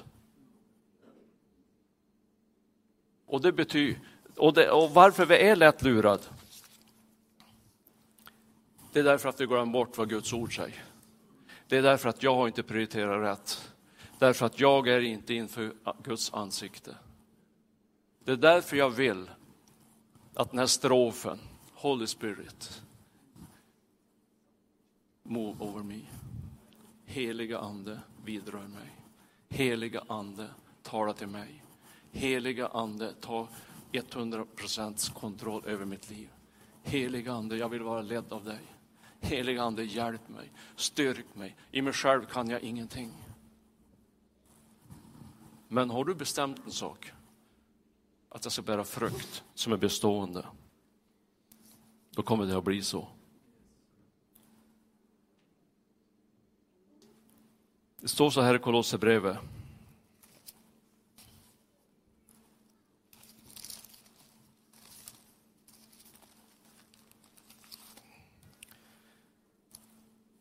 Och 3.26 3.40
det 3.40 3.52
betyder, 3.52 4.00
och, 4.37 4.54
det, 4.54 4.70
och 4.70 4.90
varför 4.90 5.26
vi 5.26 5.34
är 5.34 5.56
lätt 5.56 5.82
lurade, 5.82 6.22
det 8.92 9.00
är 9.00 9.04
därför 9.04 9.28
att 9.28 9.40
vi 9.40 9.46
glömmer 9.46 9.72
bort 9.72 9.99
vad 9.99 10.08
Guds 10.08 10.32
ord 10.32 10.56
säger. 10.56 10.84
Det 11.68 11.76
är 11.76 11.82
därför 11.82 12.08
att 12.08 12.22
jag 12.22 12.34
har 12.34 12.46
inte 12.46 12.62
prioriterat 12.62 13.22
rätt. 13.22 13.72
Därför 14.18 14.46
att 14.46 14.60
jag 14.60 14.88
är 14.88 15.00
inte 15.00 15.34
inför 15.34 15.72
Guds 16.02 16.34
ansikte. 16.34 16.96
Det 18.25 18.32
är 18.32 18.37
därför 18.37 18.76
jag 18.76 18.90
vill 18.90 19.30
att 20.34 20.50
den 20.50 20.58
här 20.58 20.66
strofen, 20.66 21.38
Holy 21.80 22.06
Spirit, 22.06 22.82
move 25.23 25.56
over 25.60 25.82
me. 25.82 26.00
Heliga 27.04 27.58
Ande, 27.58 28.00
vidrör 28.25 28.69
mig. 28.69 28.97
Heliga 29.49 30.02
Ande, 30.08 30.49
tala 30.82 31.12
till 31.12 31.26
mig. 31.26 31.64
Heliga 32.12 32.69
Ande, 32.69 33.14
ta 33.21 33.49
100 33.93 34.47
kontroll 35.14 35.62
över 35.66 35.84
mitt 35.84 36.10
liv. 36.10 36.28
Heliga 36.82 37.32
Ande, 37.32 37.56
jag 37.56 37.69
vill 37.69 37.82
vara 37.82 38.02
ledd 38.02 38.32
av 38.32 38.45
dig. 38.45 38.76
Heliga 39.21 39.62
Ande, 39.62 39.84
hjälp 39.84 40.28
mig, 40.28 40.52
styrk 40.76 41.34
mig. 41.34 41.56
I 41.71 41.82
mig 41.82 41.93
själv 41.93 42.26
kan 42.26 42.50
jag 42.50 42.60
ingenting. 42.60 43.12
Men 45.69 45.90
har 45.90 46.04
du 46.04 46.14
bestämt 46.14 46.66
en 46.66 46.73
sak, 46.73 47.12
att 48.28 48.45
jag 48.45 48.52
ska 48.52 48.62
bära 48.62 48.84
frukt 48.84 49.45
som 49.54 49.73
är 49.73 49.76
bestående, 49.76 50.47
då 52.10 52.23
kommer 52.23 52.46
det 52.46 52.58
att 52.58 52.64
bli 52.64 52.82
så. 52.82 53.08
Det 58.00 58.08
står 58.08 58.30
så 58.30 58.40
här 58.40 58.54
i 58.54 58.58
Kolosserbrevet. 58.58 59.38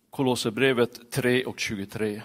Kolosserbrevet 0.10 1.12
3 1.12 1.46
och 1.46 1.60
23. 1.60 2.22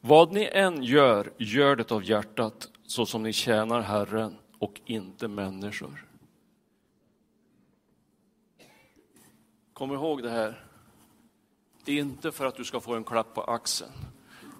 Vad 0.00 0.32
ni 0.32 0.50
än 0.52 0.82
gör, 0.82 1.32
gör 1.38 1.76
det 1.76 1.92
av 1.92 2.04
hjärtat 2.04 2.68
så 2.86 3.06
som 3.06 3.22
ni 3.22 3.32
tjänar 3.32 3.80
Herren 3.80 4.36
och 4.58 4.80
inte 4.84 5.28
människor. 5.28 6.05
Kom 9.76 9.92
ihåg 9.92 10.22
det 10.22 10.30
här. 10.30 10.64
Det 11.84 11.92
är 11.92 12.00
inte 12.00 12.32
för 12.32 12.46
att 12.46 12.56
du 12.56 12.64
ska 12.64 12.80
få 12.80 12.94
en 12.94 13.04
klapp 13.04 13.34
på 13.34 13.42
axeln. 13.42 13.92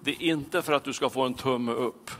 Det 0.03 0.11
är 0.11 0.21
inte 0.21 0.61
för 0.61 0.73
att 0.73 0.83
du 0.83 0.93
ska 0.93 1.09
få 1.09 1.25
en 1.25 1.33
tumme 1.33 1.71
upp. 1.71 2.11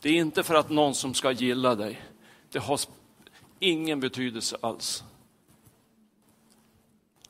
Det 0.00 0.08
är 0.08 0.12
inte 0.12 0.42
för 0.42 0.54
att 0.54 0.70
någon 0.70 0.94
som 0.94 1.14
ska 1.14 1.32
gilla 1.32 1.74
dig. 1.74 2.02
Det 2.50 2.58
har 2.58 2.80
ingen 3.58 4.00
betydelse 4.00 4.56
alls. 4.60 5.04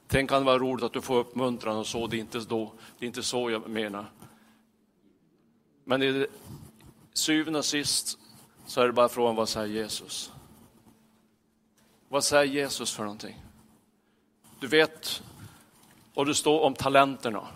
Tänk 0.06 0.30
kan 0.30 0.42
det 0.42 0.46
vara 0.46 0.58
roligt 0.58 0.84
att 0.84 0.92
du 0.92 1.00
får 1.00 1.18
uppmuntran 1.18 1.76
och 1.76 1.86
så, 1.86 2.06
det 2.06 2.16
är 2.16 2.20
inte, 2.20 2.38
då, 2.38 2.72
det 2.98 3.04
är 3.04 3.06
inte 3.06 3.22
så 3.22 3.50
jag 3.50 3.68
menar. 3.68 4.06
Men 5.84 6.02
i 6.02 6.26
syvende 7.12 7.58
och 7.58 7.64
sist 7.64 8.18
så 8.66 8.80
är 8.80 8.86
det 8.86 8.92
bara 8.92 9.08
frågan, 9.08 9.36
vad 9.36 9.48
säger 9.48 9.82
Jesus? 9.82 10.32
Vad 12.08 12.24
säger 12.24 12.52
Jesus 12.52 12.92
för 12.92 13.02
någonting? 13.02 13.43
Du 14.64 14.68
vet, 14.68 15.22
och 16.14 16.26
det 16.26 16.34
står 16.34 16.60
om 16.60 16.74
talenterna. 16.74 17.48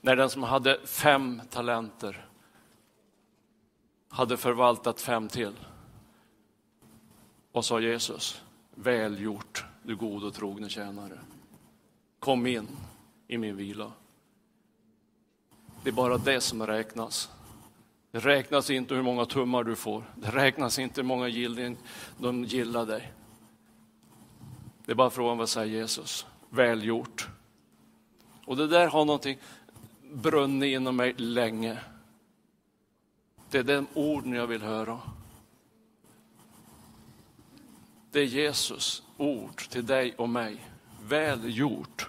När 0.00 0.16
den 0.16 0.30
som 0.30 0.42
hade 0.42 0.80
fem 0.86 1.42
talenter 1.50 2.26
hade 4.08 4.36
förvaltat 4.36 5.00
fem 5.00 5.28
till. 5.28 5.52
Och 7.52 7.64
sa 7.64 7.80
Jesus? 7.80 8.42
Väl 8.74 9.20
gjort, 9.20 9.64
du 9.82 9.96
god 9.96 10.24
och 10.24 10.34
trogne 10.34 10.68
tjänare. 10.68 11.18
Kom 12.18 12.46
in 12.46 12.68
i 13.28 13.38
min 13.38 13.56
vila. 13.56 13.92
Det 15.82 15.90
är 15.90 15.94
bara 15.94 16.18
det 16.18 16.40
som 16.40 16.66
räknas. 16.66 17.30
Det 18.10 18.18
räknas 18.18 18.70
inte 18.70 18.94
hur 18.94 19.02
många 19.02 19.26
tummar 19.26 19.64
du 19.64 19.76
får. 19.76 20.04
Det 20.14 20.30
räknas 20.30 20.78
inte 20.78 21.00
hur 21.00 21.08
många 21.08 21.28
gillning 21.28 21.76
de 22.18 22.44
gillar 22.44 22.86
dig. 22.86 23.12
Det 24.84 24.92
är 24.92 24.96
bara 24.96 25.10
frågan 25.10 25.38
vad 25.38 25.48
säger 25.48 25.80
Jesus? 25.80 26.26
Välgjort. 26.50 27.28
Och 28.46 28.56
det 28.56 28.66
där 28.66 28.86
har 28.86 29.04
någonting 29.04 29.38
brunnit 30.12 30.76
inom 30.76 30.96
mig 30.96 31.14
länge. 31.16 31.78
Det 33.50 33.58
är 33.58 33.62
den 33.62 33.86
orden 33.94 34.32
jag 34.32 34.46
vill 34.46 34.62
höra. 34.62 35.00
Det 38.10 38.20
är 38.20 38.24
Jesus 38.24 39.02
ord 39.16 39.56
till 39.56 39.86
dig 39.86 40.14
och 40.14 40.28
mig. 40.28 40.68
Väl 41.02 41.58
gjort. 41.58 42.08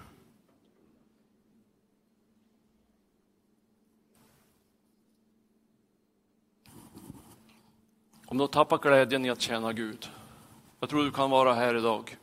Om 8.26 8.38
du 8.38 8.42
har 8.42 8.48
tappat 8.48 8.82
glädjen 8.82 9.24
i 9.24 9.30
att 9.30 9.40
tjäna 9.40 9.72
Gud. 9.72 10.10
Jag 10.80 10.88
tror 10.88 11.04
du 11.04 11.10
kan 11.10 11.30
vara 11.30 11.54
här 11.54 11.74
idag. 11.74 12.16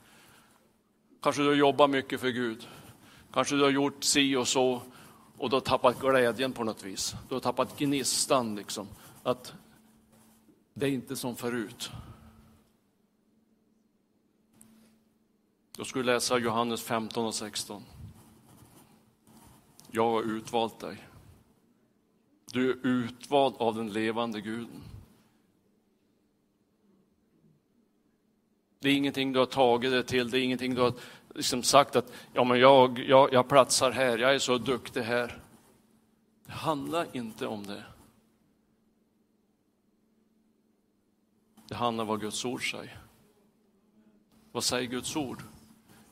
Kanske 1.24 1.42
du 1.42 1.48
har 1.48 1.56
jobbat 1.56 1.90
mycket 1.90 2.20
för 2.20 2.30
Gud. 2.30 2.68
Kanske 3.34 3.56
du 3.56 3.64
har 3.64 3.70
gjort 3.70 4.04
si 4.04 4.36
och 4.36 4.48
så 4.48 4.82
och 5.38 5.50
du 5.50 5.56
har 5.56 5.62
tappat 5.62 6.00
glädjen 6.00 6.54
på 6.54 6.64
något 6.64 6.84
vis. 6.84 7.16
Du 7.30 7.36
har 7.36 7.40
tappat 7.40 7.80
gnistan 7.80 8.56
liksom. 8.56 8.88
Att 9.24 9.54
det 10.74 10.86
är 10.86 10.90
inte 10.90 11.16
som 11.16 11.36
förut. 11.36 11.92
Jag 15.78 15.88
skulle 15.88 16.14
läsa 16.14 16.38
Johannes 16.38 16.84
15 16.84 17.26
och 17.26 17.36
16. 17.36 17.84
Jag 19.92 20.12
har 20.12 20.24
utvalt 20.24 20.80
dig. 20.80 21.08
Du 22.52 22.72
är 22.72 22.88
utvald 22.88 23.56
av 23.58 23.76
den 23.76 23.94
levande 23.94 24.42
guden. 24.42 24.82
Det 28.84 28.90
är 28.90 28.96
ingenting 28.96 29.34
du 29.34 29.40
har 29.40 29.46
tagit 29.46 29.92
dig 29.92 30.04
till, 30.04 30.30
det 30.30 30.40
är 30.40 30.44
ingenting 30.44 30.76
du 30.76 30.82
har 30.82 30.94
liksom 31.36 31.64
sagt 31.64 31.96
att 31.96 32.12
ja, 32.34 32.44
men 32.44 32.60
jag, 32.60 33.00
jag, 33.00 33.34
jag 33.34 33.50
platsar 33.50 33.92
här, 33.92 34.18
jag 34.18 34.36
är 34.36 34.40
så 34.40 34.58
duktig 34.58 35.02
här. 35.02 35.40
Det 36.46 36.52
handlar 36.52 37.08
inte 37.14 37.48
om 37.48 37.66
det. 37.66 37.84
Det 41.68 41.76
handlar 41.76 42.04
om 42.04 42.08
vad 42.08 42.22
Guds 42.22 42.46
ord 42.46 42.72
säger. 42.72 42.98
Vad 44.52 44.64
säger 44.64 44.88
Guds 44.88 45.16
ord? 45.16 45.44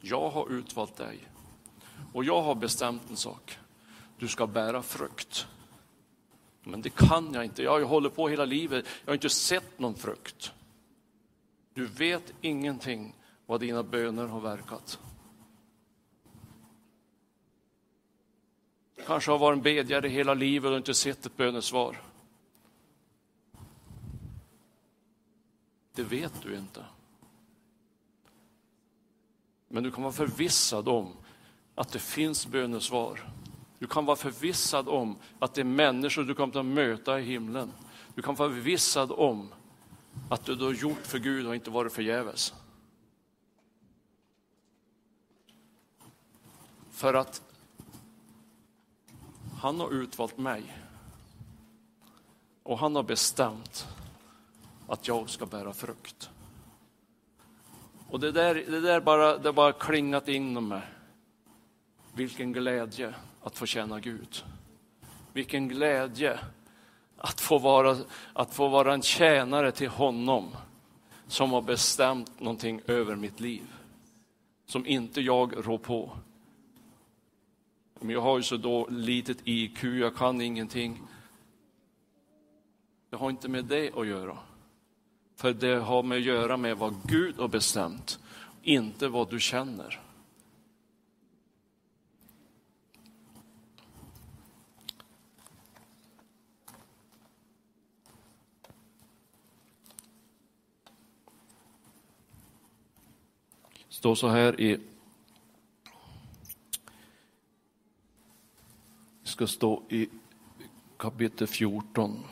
Jag 0.02 0.30
har 0.30 0.52
utvalt 0.52 0.96
dig 0.96 1.20
Och 2.14 2.24
jag 2.24 2.42
har 2.42 2.56
bestämt 2.56 3.10
en 3.10 3.18
sak. 3.18 3.58
Du 4.18 4.28
ska 4.28 4.48
bära 4.48 4.82
frukt. 4.84 5.48
Men 6.64 6.82
det 6.82 6.90
kan 6.90 7.34
jag 7.34 7.46
inte. 7.46 7.64
Jag 7.64 7.72
har 7.72 7.80
ju 7.80 7.86
hållit 7.86 8.16
på 8.16 8.30
hela 8.30 8.46
livet. 8.46 8.86
Jag 9.06 9.12
har 9.12 9.16
inte 9.16 9.30
sett 9.30 9.80
någon 9.80 9.96
frukt. 9.96 10.54
Du 11.82 11.88
vet 11.88 12.34
ingenting 12.42 13.16
vad 13.46 13.60
dina 13.60 13.84
böner 13.84 14.28
har 14.28 14.40
verkat. 14.40 15.00
Kanske 19.06 19.32
har 19.32 19.38
varit 19.38 19.58
en 19.58 19.64
bedjare 19.64 20.08
hela 20.08 20.34
livet 20.34 20.72
och 20.72 20.78
inte 20.78 20.94
sett 20.94 21.26
ett 21.26 21.38
bönesvar. 21.38 22.02
Det 25.96 26.04
vet 26.04 26.42
du 26.44 26.58
inte. 26.58 26.86
Men 29.68 29.84
du 29.84 29.92
kan 29.92 30.04
vara 30.04 30.14
förvissad 30.14 30.88
om 30.88 31.14
att 31.76 31.92
det 31.92 32.00
finns 32.00 32.48
bönesvar. 32.48 33.32
Du 33.80 33.88
kan 33.88 34.06
vara 34.06 34.18
förvissad 34.18 34.90
om 34.90 35.18
att 35.40 35.54
det 35.54 35.62
är 35.62 35.66
människor 35.66 36.24
du 36.24 36.36
kommer 36.36 36.60
att 36.60 36.66
möta 36.66 37.20
i 37.20 37.24
himlen. 37.24 37.72
Du 38.16 38.22
kan 38.22 38.36
vara 38.36 38.50
förvissad 38.50 39.12
om 39.12 39.54
att 40.30 40.46
det 40.46 40.56
du 40.56 40.66
har 40.66 40.74
gjort 40.74 41.08
för 41.08 41.20
Gud 41.20 41.46
har 41.46 41.54
inte 41.54 41.70
varit 41.70 41.94
förgäves. 41.94 42.54
För 46.90 47.14
att 47.14 47.42
han 49.62 49.80
har 49.80 49.92
utvalt 49.94 50.38
mig. 50.38 50.78
Och 52.64 52.80
han 52.80 52.96
har 52.96 53.04
bestämt 53.04 53.88
att 54.88 55.08
jag 55.08 55.30
ska 55.30 55.46
bära 55.46 55.74
frukt. 55.74 56.30
Och 58.10 58.20
det 58.20 58.32
där, 58.32 58.56
det 58.56 58.82
där 58.82 59.02
bara, 59.02 59.38
det 59.38 59.54
bara 59.54 59.74
klingat 59.74 60.28
inom 60.28 60.68
mig. 60.68 60.84
Vilken 62.14 62.54
glädje 62.54 63.16
att 63.44 63.58
få 63.58 63.66
känna 63.66 64.00
Gud. 64.00 64.44
Vilken 65.34 65.68
glädje 65.68 66.40
att 67.24 67.42
få 67.42 67.58
vara, 67.58 67.98
att 68.34 68.54
få 68.54 68.68
vara 68.68 68.94
en 68.94 69.02
tjänare 69.02 69.72
till 69.72 69.90
honom 69.90 70.56
som 71.28 71.52
har 71.52 71.62
bestämt 71.62 72.40
någonting 72.40 72.82
över 72.88 73.16
mitt 73.16 73.40
liv. 73.40 73.64
Som 74.66 74.86
inte 74.86 75.22
jag 75.22 75.68
rår 75.68 75.78
på. 75.78 76.18
Men 78.00 78.10
jag 78.10 78.22
har 78.22 78.38
ju 78.38 78.44
så 78.44 78.58
då 78.58 78.88
litet 78.90 79.38
IQ, 79.44 79.84
jag 79.84 80.16
kan 80.16 80.42
ingenting. 80.42 81.02
Det 83.10 83.16
har 83.16 83.30
inte 83.30 83.50
med 83.50 83.66
det 83.66 83.98
att 83.98 84.08
göra. 84.08 84.38
För 85.36 85.54
det 85.54 85.76
har 85.76 86.04
med 86.04 86.18
att 86.18 86.24
göra 86.24 86.58
med 86.58 86.78
vad 86.78 86.96
Gud 87.04 87.40
har 87.40 87.48
bestämt, 87.48 88.20
inte 88.64 89.08
vad 89.08 89.30
du 89.30 89.40
känner. 89.40 90.02
Står 104.02 104.16
så 104.16 104.28
här 104.28 104.62
i 104.62 104.78
Det 109.24 109.30
ska 109.30 109.48
stå 109.48 109.84
i 109.90 110.10
kapitel 110.98 111.48
14. 111.48 112.24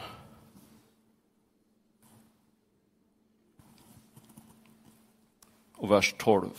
och 5.75 5.91
vers 5.91 6.15
12. 6.17 6.49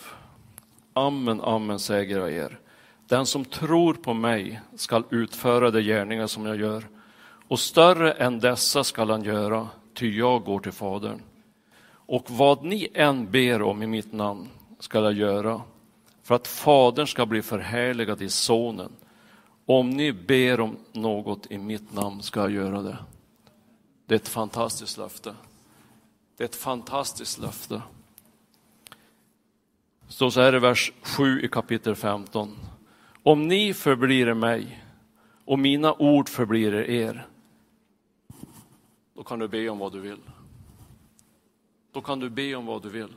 Amen, 0.93 1.41
amen 1.41 1.79
säger 1.79 2.19
jag 2.19 2.33
er. 2.33 2.59
Den 3.07 3.27
som 3.27 3.45
tror 3.45 3.95
på 3.95 4.15
mig 4.15 4.61
skall 4.75 5.05
utföra 5.11 5.71
de 5.71 5.83
gärningar 5.83 6.27
som 6.27 6.47
jag 6.47 6.57
gör 6.57 6.89
och 7.49 7.61
större 7.61 8.13
än 8.13 8.41
dessa 8.41 8.85
skall 8.85 9.11
han 9.11 9.23
göra, 9.23 9.69
ty 9.95 10.19
jag 10.19 10.45
går 10.45 10.61
till 10.61 10.73
Fadern. 10.73 11.23
Och 11.91 12.31
vad 12.31 12.65
ni 12.65 12.89
än 12.95 13.31
ber 13.31 13.63
om 13.63 13.83
i 13.83 13.87
mitt 13.87 14.13
namn 14.13 14.49
skall 14.81 15.05
jag 15.05 15.13
göra 15.13 15.63
för 16.23 16.35
att 16.35 16.49
Fadern 16.49 17.07
ska 17.07 17.27
bli 17.27 17.43
förhärligad 17.43 18.23
i 18.23 18.29
Sonen. 18.29 18.93
Om 19.67 19.91
ni 19.91 20.13
ber 20.13 20.61
om 20.61 20.77
något 20.93 21.47
i 21.51 21.59
mitt 21.59 21.93
namn 21.93 22.23
ska 22.23 22.41
jag 22.41 22.51
göra 22.51 22.83
det. 22.83 22.99
Det 24.07 24.15
är 24.15 24.17
ett 24.17 24.29
fantastiskt 24.29 24.99
löfte. 24.99 25.35
Det 26.37 26.45
är 26.45 26.49
ett 26.49 26.57
fantastiskt 26.57 27.39
löfte. 27.39 27.83
Det 30.07 30.13
står 30.13 30.31
så 30.31 30.41
här 30.41 30.55
i 30.55 30.59
vers 30.59 30.93
7 31.03 31.43
i 31.43 31.49
kapitel 31.49 31.95
15. 31.95 32.57
Om 33.23 33.49
ni 33.49 33.75
förblir 33.75 34.29
i 34.29 34.35
mig 34.35 34.85
och 35.45 35.59
mina 35.59 35.95
ord 35.95 36.29
förblir 36.29 36.75
i 36.75 36.97
er, 36.97 37.27
då 39.15 39.23
kan 39.23 39.39
du 39.39 39.49
be 39.49 39.69
om 39.69 39.79
vad 39.79 39.93
du 39.93 40.01
vill. 40.01 40.21
Då 41.93 42.01
kan 42.01 42.21
du 42.21 42.31
be 42.31 42.55
om 42.55 42.67
vad 42.67 42.83
du 42.83 42.89
vill. 42.89 43.15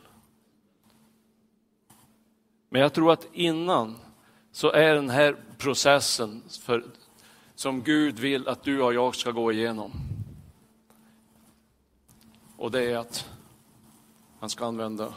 Men 2.74 2.82
jag 2.82 2.94
tror 2.94 3.12
att 3.12 3.28
innan 3.34 3.96
så 4.52 4.72
är 4.72 4.96
den 4.96 5.10
här 5.10 5.38
processen 5.58 6.44
för, 6.50 6.84
som 7.56 7.84
Gud 7.84 8.20
vill 8.20 8.48
att 8.48 8.64
du 8.64 8.82
och 8.82 8.94
jag 8.94 9.16
ska 9.16 9.32
gå 9.32 9.52
igenom. 9.52 9.92
Och 12.58 12.72
det 12.72 12.92
är 12.92 12.98
att 12.98 13.30
han 14.40 14.50
ska 14.50 14.66
använda 14.66 15.14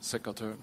sekatören. 0.00 0.62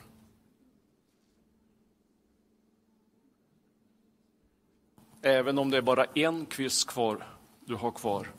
Även 5.21 5.57
om 5.57 5.71
det 5.71 5.77
är 5.77 5.81
bara 5.81 6.05
en 6.05 6.45
kvist 6.45 6.87
kvar 6.87 7.27
du 7.65 7.75
har 7.75 7.91
kvar, 7.91 8.31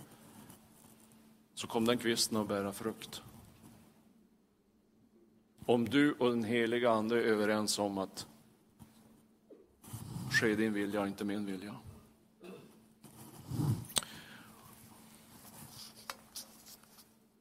så 1.55 1.67
kommer 1.67 1.87
den 1.87 1.99
kvisten 1.99 2.37
att 2.37 2.49
bära 2.49 2.73
frukt. 2.73 3.23
Om 5.67 5.89
du 5.89 6.13
och 6.13 6.31
den 6.31 6.45
heliga 6.45 6.91
Ande 6.91 7.17
är 7.17 7.23
överens 7.23 7.79
om 7.79 7.99
att 7.99 8.27
ske 10.31 10.55
din 10.55 10.73
vilja, 10.73 11.07
inte 11.07 11.25
min 11.25 11.47
vilja. 11.47 11.75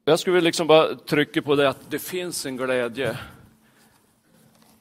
Jag 0.04 0.20
skulle 0.20 0.40
liksom 0.40 0.66
bara 0.66 0.94
trycka 0.94 1.42
på 1.42 1.54
det 1.54 1.68
att 1.68 1.90
det 1.90 1.98
finns 1.98 2.46
en 2.46 2.56
glädje 2.56 3.18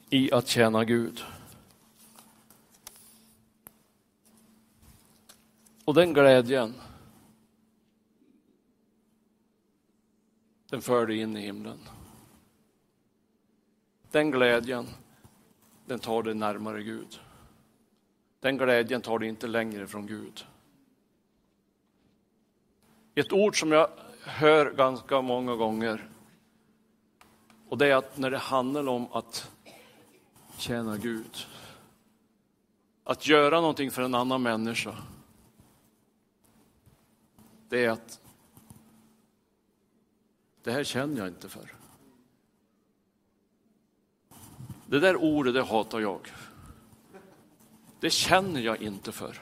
i 0.10 0.32
att 0.32 0.48
tjäna 0.48 0.84
Gud. 0.84 1.24
Och 5.86 5.94
den 5.94 6.14
glädjen, 6.14 6.74
den 10.70 10.82
för 10.82 11.06
dig 11.06 11.20
in 11.20 11.38
i 11.38 11.42
himlen. 11.42 11.80
Den 14.16 14.32
glädjen, 14.32 14.88
den 15.86 16.00
tar 16.00 16.24
dig 16.24 16.34
närmare 16.34 16.84
Gud. 16.84 17.20
Den 18.40 18.58
glädjen 18.58 19.02
tar 19.02 19.20
dig 19.20 19.30
inte 19.30 19.48
längre 19.48 19.88
från 19.88 20.08
Gud. 20.08 20.46
Ett 23.16 23.34
ord 23.34 23.60
som 23.60 23.72
jag 23.72 23.90
hör 24.22 24.72
ganska 24.72 25.22
många 25.22 25.56
gånger, 25.56 26.10
och 27.70 27.78
det 27.78 27.88
är 27.88 27.96
att 27.96 28.18
när 28.18 28.32
det 28.32 28.38
handlar 28.38 28.88
om 28.88 29.08
att 29.12 29.52
tjäna 30.58 30.98
Gud, 30.98 31.48
att 33.04 33.28
göra 33.28 33.62
någonting 33.62 33.92
för 33.92 34.02
en 34.02 34.16
annan 34.16 34.44
människa, 34.44 34.96
det 37.70 37.86
är 37.86 37.90
att 37.90 38.22
det 40.64 40.72
här 40.72 40.84
känner 40.84 41.18
jag 41.18 41.28
inte 41.28 41.50
för. 41.50 41.85
Det 44.86 45.00
där 45.00 45.16
ordet, 45.16 45.54
det 45.54 45.64
hatar 45.64 46.00
jag. 46.00 46.20
Det 48.00 48.10
känner 48.10 48.62
jag 48.62 48.82
inte 48.82 49.12
för. 49.12 49.42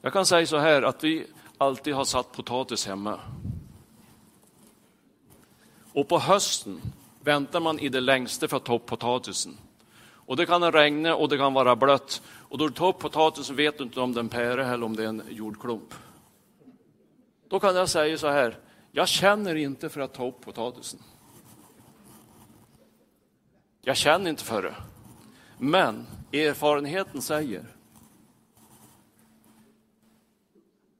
Jag 0.00 0.12
kan 0.12 0.26
säga 0.26 0.46
så 0.46 0.58
här 0.58 0.82
att 0.82 1.04
vi 1.04 1.26
alltid 1.58 1.94
har 1.94 2.04
satt 2.04 2.32
potatis 2.32 2.86
hemma. 2.86 3.20
Och 5.92 6.08
på 6.08 6.18
hösten 6.18 6.80
väntar 7.20 7.60
man 7.60 7.78
i 7.78 7.88
det 7.88 8.00
längsta 8.00 8.48
för 8.48 8.56
att 8.56 8.64
ta 8.64 8.74
upp 8.74 8.86
potatisen. 8.86 9.56
Och 9.98 10.36
det 10.36 10.46
kan 10.46 10.72
regna 10.72 11.16
och 11.16 11.28
det 11.28 11.38
kan 11.38 11.54
vara 11.54 11.76
blött. 11.76 12.22
Och 12.26 12.58
då 12.58 12.68
du 12.68 12.74
tar 12.74 12.88
upp 12.88 12.98
potatisen 12.98 13.56
vet 13.56 13.78
du 13.78 13.84
inte 13.84 14.00
om 14.00 14.12
det 14.12 14.18
är 14.18 14.22
en 14.22 14.28
päre 14.28 14.66
eller 14.66 14.86
om 14.86 14.96
det 14.96 15.04
är 15.04 15.08
en 15.08 15.22
jordklump. 15.28 15.94
Då 17.48 17.60
kan 17.60 17.76
jag 17.76 17.88
säga 17.88 18.18
så 18.18 18.28
här, 18.28 18.58
jag 18.92 19.08
känner 19.08 19.54
inte 19.54 19.88
för 19.88 20.00
att 20.00 20.14
ta 20.14 20.26
upp 20.28 20.40
potatisen. 20.40 21.00
Jag 23.88 23.96
känner 23.96 24.30
inte 24.30 24.44
för 24.44 24.62
det. 24.62 24.74
Men 25.58 26.06
erfarenheten 26.32 27.22
säger 27.22 27.64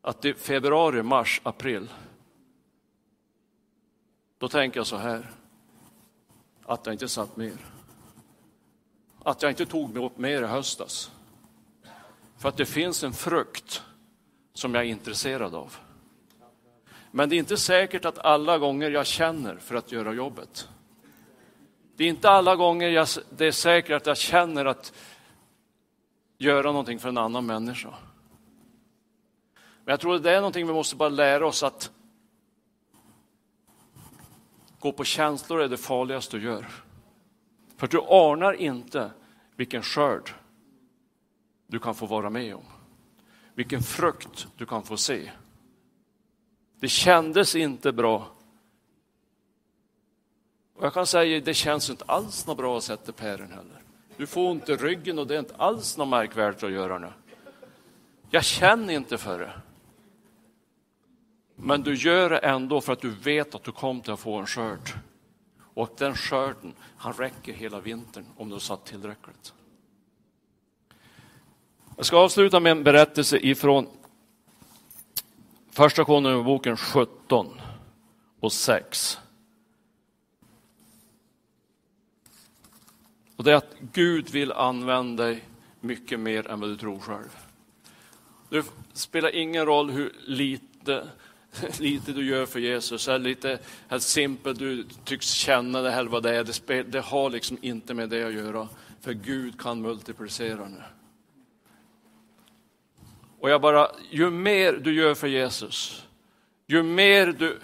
att 0.02 0.24
i 0.24 0.34
februari, 0.34 1.02
mars, 1.02 1.40
april, 1.44 1.88
då 4.38 4.48
tänker 4.48 4.80
jag 4.80 4.86
så 4.86 4.96
här, 4.96 5.30
att 6.62 6.86
jag 6.86 6.94
inte 6.94 7.08
satt 7.08 7.36
mer. 7.36 7.56
att 9.22 9.42
jag 9.42 9.50
inte 9.50 9.66
tog 9.66 9.94
mig 9.94 10.04
upp 10.04 10.18
mer 10.18 10.42
i 10.42 10.46
höstas. 10.46 11.10
För 12.36 12.48
att 12.48 12.56
det 12.56 12.66
finns 12.66 13.04
en 13.04 13.12
frukt 13.12 13.82
som 14.54 14.74
jag 14.74 14.84
är 14.84 14.88
intresserad 14.88 15.54
av. 15.54 15.76
Men 17.10 17.28
det 17.28 17.36
är 17.36 17.38
inte 17.38 17.56
säkert 17.56 18.04
att 18.04 18.18
alla 18.18 18.58
gånger 18.58 18.90
jag 18.90 19.06
känner 19.06 19.56
för 19.56 19.74
att 19.74 19.92
göra 19.92 20.12
jobbet. 20.12 20.68
Det 21.96 22.04
är 22.04 22.08
inte 22.08 22.30
alla 22.30 22.56
gånger 22.56 22.88
jag, 22.88 23.08
det 23.30 23.46
är 23.46 23.52
säkert 23.52 23.96
att 23.96 24.06
jag 24.06 24.16
känner 24.16 24.64
att 24.64 24.92
göra 26.38 26.66
någonting 26.66 26.98
för 26.98 27.08
en 27.08 27.18
annan 27.18 27.46
människa. 27.46 27.94
Men 29.54 29.92
jag 29.92 30.00
tror 30.00 30.14
att 30.16 30.22
det 30.22 30.30
är 30.30 30.40
någonting 30.40 30.66
vi 30.66 30.72
måste 30.72 30.96
bara 30.96 31.08
lära 31.08 31.46
oss 31.46 31.62
att 31.62 31.90
gå 34.78 34.92
på 34.92 35.04
känslor 35.04 35.60
är 35.60 35.68
det 35.68 35.76
farligaste 35.76 36.36
du 36.36 36.44
gör. 36.44 36.66
För 37.76 37.86
du 37.86 38.00
anar 38.00 38.52
inte 38.52 39.10
vilken 39.56 39.82
skörd 39.82 40.30
du 41.66 41.78
kan 41.78 41.94
få 41.94 42.06
vara 42.06 42.30
med 42.30 42.54
om. 42.54 42.64
Vilken 43.54 43.82
frukt 43.82 44.46
du 44.56 44.66
kan 44.66 44.82
få 44.82 44.96
se. 44.96 45.30
Det 46.80 46.88
kändes 46.88 47.54
inte 47.54 47.92
bra. 47.92 48.35
Och 50.76 50.84
jag 50.84 50.94
kan 50.94 51.06
säga, 51.06 51.40
det 51.40 51.54
känns 51.54 51.90
inte 51.90 52.04
alls 52.04 52.46
något 52.46 52.56
bra 52.56 52.76
att 52.76 52.84
sätta 52.84 53.12
päron 53.12 53.50
heller. 53.50 53.82
Du 54.16 54.26
får 54.26 54.50
ont 54.50 54.68
i 54.68 54.76
ryggen 54.76 55.18
och 55.18 55.26
det 55.26 55.34
är 55.34 55.38
inte 55.38 55.56
alls 55.56 55.96
något 55.96 56.08
märkvärdigt 56.08 56.62
att 56.62 56.72
göra 56.72 56.98
nu. 56.98 57.12
Jag 58.30 58.44
känner 58.44 58.94
inte 58.94 59.18
för 59.18 59.38
det. 59.38 59.52
Men 61.56 61.82
du 61.82 61.94
gör 61.94 62.30
det 62.30 62.38
ändå 62.38 62.80
för 62.80 62.92
att 62.92 63.00
du 63.00 63.10
vet 63.10 63.54
att 63.54 63.64
du 63.64 63.72
kommer 63.72 64.10
att 64.10 64.20
få 64.20 64.36
en 64.36 64.46
skörd. 64.46 64.90
Och 65.74 65.90
den 65.98 66.14
skörden, 66.14 66.74
han 66.96 67.12
räcker 67.12 67.52
hela 67.52 67.80
vintern 67.80 68.26
om 68.36 68.48
du 68.48 68.54
har 68.54 68.60
satt 68.60 68.84
tillräckligt. 68.84 69.52
Jag 71.96 72.06
ska 72.06 72.16
avsluta 72.16 72.60
med 72.60 72.72
en 72.72 72.84
berättelse 72.84 73.38
ifrån 73.38 73.86
Första 75.70 76.04
Konungaboken 76.04 76.76
17 76.76 77.60
och 78.40 78.52
6. 78.52 79.18
Och 83.36 83.44
det 83.44 83.52
är 83.52 83.56
att 83.56 83.76
Gud 83.92 84.30
vill 84.30 84.52
använda 84.52 85.24
dig 85.24 85.44
mycket 85.80 86.20
mer 86.20 86.50
än 86.50 86.60
vad 86.60 86.70
du 86.70 86.76
tror 86.76 86.98
själv. 86.98 87.36
Det 88.48 88.64
spelar 88.92 89.34
ingen 89.34 89.66
roll 89.66 89.90
hur 89.90 90.12
lite, 90.24 91.08
lite 91.78 92.12
du 92.12 92.26
gör 92.26 92.46
för 92.46 92.60
Jesus, 92.60 93.08
eller 93.08 93.28
lite 93.28 93.58
hur 93.88 93.98
simpelt 93.98 94.58
du 94.58 94.86
tycks 95.04 95.30
känna 95.30 95.80
det, 95.80 95.92
eller 95.92 96.10
vad 96.10 96.22
det 96.22 96.36
är. 96.36 96.44
Det, 96.44 96.52
spel, 96.52 96.90
det 96.90 97.00
har 97.00 97.30
liksom 97.30 97.58
inte 97.60 97.94
med 97.94 98.08
det 98.08 98.24
att 98.24 98.34
göra, 98.34 98.68
för 99.00 99.12
Gud 99.12 99.60
kan 99.60 99.82
multiplicera 99.82 100.68
nu. 100.68 100.82
Och 103.40 103.50
jag 103.50 103.60
bara, 103.60 103.90
ju 104.10 104.30
mer 104.30 104.72
du 104.72 104.94
gör 104.94 105.14
för 105.14 105.26
Jesus, 105.26 106.06
ju 106.66 106.82
mer 106.82 107.26
du 107.26 107.58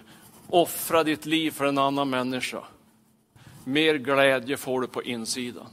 offrar 0.48 1.04
ditt 1.04 1.26
liv 1.26 1.50
för 1.50 1.64
en 1.64 1.78
annan 1.78 2.10
människa, 2.10 2.64
mer 3.66 3.94
glädje 3.94 4.56
får 4.56 4.80
du 4.80 4.86
på 4.86 5.02
insidan. 5.02 5.68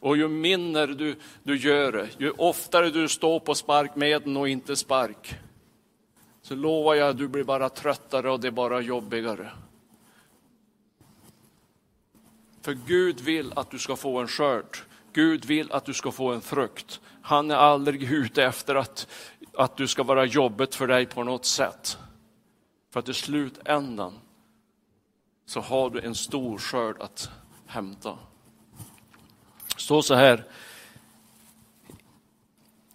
Och 0.00 0.16
ju 0.16 0.28
mindre 0.28 0.86
du, 0.86 1.16
du 1.42 1.56
gör 1.56 1.92
det, 1.92 2.08
ju 2.18 2.30
oftare 2.30 2.90
du 2.90 3.08
står 3.08 3.40
på 3.40 3.54
sparkmedlen 3.54 4.36
och 4.36 4.48
inte 4.48 4.76
spark, 4.76 5.34
så 6.42 6.54
lovar 6.54 6.94
jag 6.94 7.08
att 7.08 7.18
du 7.18 7.28
blir 7.28 7.44
bara 7.44 7.68
tröttare 7.68 8.30
och 8.30 8.40
det 8.40 8.48
är 8.48 8.52
bara 8.52 8.80
jobbigare. 8.80 9.50
För 12.62 12.72
Gud 12.86 13.20
vill 13.20 13.52
att 13.56 13.70
du 13.70 13.78
ska 13.78 13.96
få 13.96 14.18
en 14.18 14.28
skörd. 14.28 14.78
Gud 15.12 15.44
vill 15.44 15.72
att 15.72 15.84
du 15.84 15.94
ska 15.94 16.12
få 16.12 16.32
en 16.32 16.40
frukt. 16.40 17.00
Han 17.22 17.50
är 17.50 17.54
aldrig 17.54 18.12
ute 18.12 18.44
efter 18.44 18.74
att, 18.74 19.08
att 19.54 19.76
du 19.76 19.86
ska 19.86 20.02
vara 20.02 20.24
jobbet 20.24 20.74
för 20.74 20.86
dig 20.86 21.06
på 21.06 21.24
något 21.24 21.44
sätt. 21.44 21.98
För 22.90 23.00
att 23.00 23.08
i 23.08 23.14
slutändan 23.14 24.18
så 25.48 25.60
har 25.60 25.90
du 25.90 26.00
en 26.00 26.14
stor 26.14 26.58
skörd 26.58 26.96
att 27.00 27.30
hämta. 27.66 28.18
Det 29.74 29.80
står 29.80 30.02
så 30.02 30.14
här, 30.14 30.44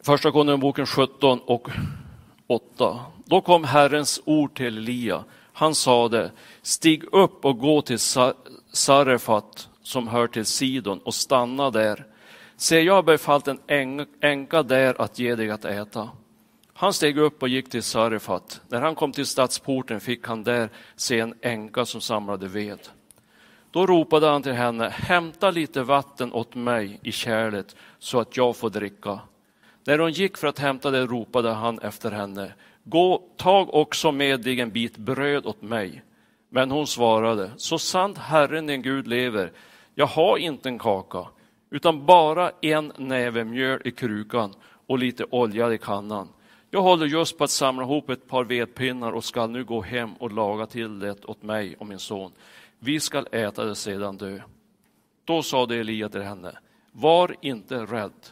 Första 0.04 0.32
Konungaboken 0.32 0.86
17 0.86 1.40
och 1.40 1.68
8. 2.48 3.00
Då 3.26 3.42
kom 3.42 3.64
Herrens 3.64 4.22
ord 4.26 4.58
till 4.58 4.78
Elia. 4.78 5.24
Han 5.54 5.76
sade, 5.76 6.32
stig 6.62 7.04
upp 7.12 7.46
och 7.46 7.60
gå 7.60 7.82
till 7.82 8.00
Sarefat 8.72 9.70
som 9.82 10.08
hör 10.08 10.28
till 10.28 10.46
Sidon 10.46 11.00
och 11.00 11.14
stanna 11.14 11.70
där. 11.70 12.06
Se, 12.56 12.82
jag 12.82 12.94
har 12.94 13.04
befallt 13.04 13.48
en 13.48 14.06
änka 14.22 14.64
där 14.64 15.02
att 15.02 15.20
ge 15.20 15.36
dig 15.36 15.52
att 15.52 15.66
äta. 15.66 16.10
Han 16.74 16.94
steg 16.94 17.18
upp 17.18 17.42
och 17.42 17.50
gick 17.50 17.70
till 17.70 17.84
Sarefat. 17.84 18.62
När 18.68 18.82
han 18.82 18.96
kom 18.96 19.12
till 19.12 19.26
stadsporten 19.26 20.00
fick 20.00 20.28
han 20.28 20.44
där 20.44 20.70
se 20.96 21.20
en 21.20 21.34
änka 21.42 21.86
som 21.86 22.02
samlade 22.02 22.48
ved. 22.48 22.80
Då 23.72 23.86
ropade 23.86 24.28
han 24.28 24.44
till 24.44 24.52
henne, 24.52 24.90
hämta 24.90 25.52
lite 25.52 25.84
vatten 25.84 26.34
åt 26.34 26.56
mig 26.56 27.00
i 27.04 27.12
kärlet 27.12 27.76
så 28.00 28.20
att 28.20 28.38
jag 28.38 28.56
får 28.56 28.70
dricka. 28.70 29.20
När 29.86 30.00
hon 30.00 30.12
gick 30.12 30.38
för 30.38 30.48
att 30.48 30.60
hämta 30.60 30.92
det 30.92 31.06
ropade 31.06 31.50
han 31.50 31.80
efter 31.80 32.12
henne, 32.12 32.54
gå, 32.84 33.24
tag 33.38 33.74
också 33.74 34.12
med 34.12 34.42
dig 34.42 34.62
en 34.62 34.72
bit 34.72 34.98
bröd 34.98 35.46
åt 35.46 35.62
mig. 35.62 36.04
Men 36.50 36.72
hon 36.72 36.88
svarade, 36.88 37.52
så 37.58 37.78
sant 37.78 38.18
Herren 38.18 38.68
din 38.68 38.82
Gud 38.82 39.08
lever, 39.08 39.52
jag 39.96 40.06
har 40.06 40.38
inte 40.38 40.70
en 40.70 40.80
kaka, 40.80 41.28
utan 41.70 42.06
bara 42.06 42.52
en 42.62 42.94
näve 42.98 43.44
mjöl 43.44 43.82
i 43.86 43.92
krukan 43.92 44.54
och 44.88 45.00
lite 45.00 45.26
olja 45.30 45.74
i 45.74 45.78
kannan. 45.78 46.28
Jag 46.74 46.82
håller 46.82 47.06
just 47.06 47.38
på 47.38 47.44
att 47.44 47.50
samla 47.50 47.84
ihop 47.84 48.10
ett 48.10 48.28
par 48.28 48.44
vedpinnar 48.44 49.12
och 49.12 49.24
skall 49.24 49.50
nu 49.50 49.64
gå 49.64 49.82
hem 49.82 50.14
och 50.14 50.32
laga 50.32 50.66
till 50.66 51.00
det 51.00 51.26
åt 51.26 51.44
mig 51.44 51.76
och 51.80 51.88
min 51.88 52.00
son. 52.00 52.32
Vi 52.80 53.00
skall 53.00 53.28
äta 53.32 53.66
det 53.66 53.76
sedan 53.76 54.18
dö. 54.18 54.40
Då 55.26 55.44
sade 55.44 55.76
Elia 55.76 56.10
till 56.10 56.22
henne, 56.22 56.58
var 56.92 57.36
inte 57.42 57.76
rädd. 57.76 58.28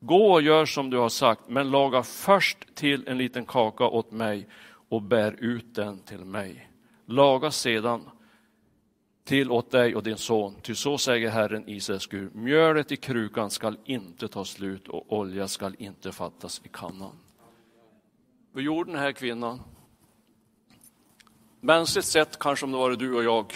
Gå 0.00 0.32
och 0.32 0.42
gör 0.42 0.66
som 0.66 0.90
du 0.90 0.96
har 0.96 1.08
sagt, 1.08 1.40
men 1.48 1.70
laga 1.70 2.02
först 2.02 2.74
till 2.74 3.08
en 3.08 3.18
liten 3.18 3.44
kaka 3.44 3.84
åt 3.84 4.12
mig 4.12 4.48
och 4.88 5.02
bär 5.02 5.36
ut 5.38 5.74
den 5.74 5.98
till 5.98 6.24
mig. 6.24 6.70
Laga 7.06 7.50
sedan 7.50 8.00
till 9.24 9.50
åt 9.50 9.70
dig 9.70 9.96
och 9.96 10.02
din 10.02 10.16
son, 10.16 10.54
ty 10.62 10.74
så 10.74 10.98
säger 10.98 11.30
Herren 11.30 11.68
Israels 11.68 12.06
Gud, 12.06 12.34
mjölet 12.34 12.92
i 12.92 12.96
krukan 12.96 13.50
skall 13.50 13.78
inte 13.84 14.28
ta 14.28 14.44
slut 14.44 14.88
och 14.88 15.12
olja 15.12 15.48
skall 15.48 15.76
inte 15.78 16.12
fattas 16.12 16.60
i 16.64 16.68
kannan. 16.72 17.12
Vad 18.52 18.62
gjorde 18.62 18.92
den 18.92 19.00
här 19.00 19.12
kvinnan? 19.12 19.60
Mänskligt 21.60 22.06
sett, 22.06 22.38
kanske 22.38 22.66
om 22.66 22.72
det 22.72 22.78
var 22.78 22.90
du 22.90 23.14
och 23.14 23.24
jag, 23.24 23.52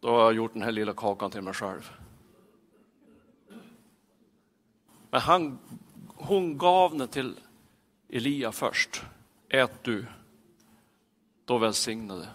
då 0.00 0.10
har 0.10 0.20
jag 0.20 0.34
gjort 0.34 0.52
den 0.52 0.62
här 0.62 0.72
lilla 0.72 0.92
kakan 0.92 1.30
till 1.30 1.42
mig 1.42 1.54
själv. 1.54 1.90
Men 5.10 5.20
han, 5.20 5.58
hon 6.14 6.58
gav 6.58 6.98
den 6.98 7.08
till 7.08 7.34
Elia 8.08 8.52
först. 8.52 9.02
Ät 9.48 9.84
du, 9.84 10.06
då 11.44 11.58
välsignade. 11.58 12.28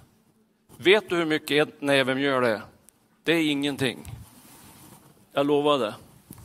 Vet 0.77 1.09
du 1.09 1.15
hur 1.15 1.25
mycket 1.25 1.67
ett 1.67 1.81
näve 1.81 2.15
mjöl 2.15 2.43
är? 2.43 2.61
Det 3.23 3.33
är 3.33 3.51
ingenting. 3.51 4.11
Jag 5.31 5.45
lovar 5.45 5.79
det. 5.79 5.95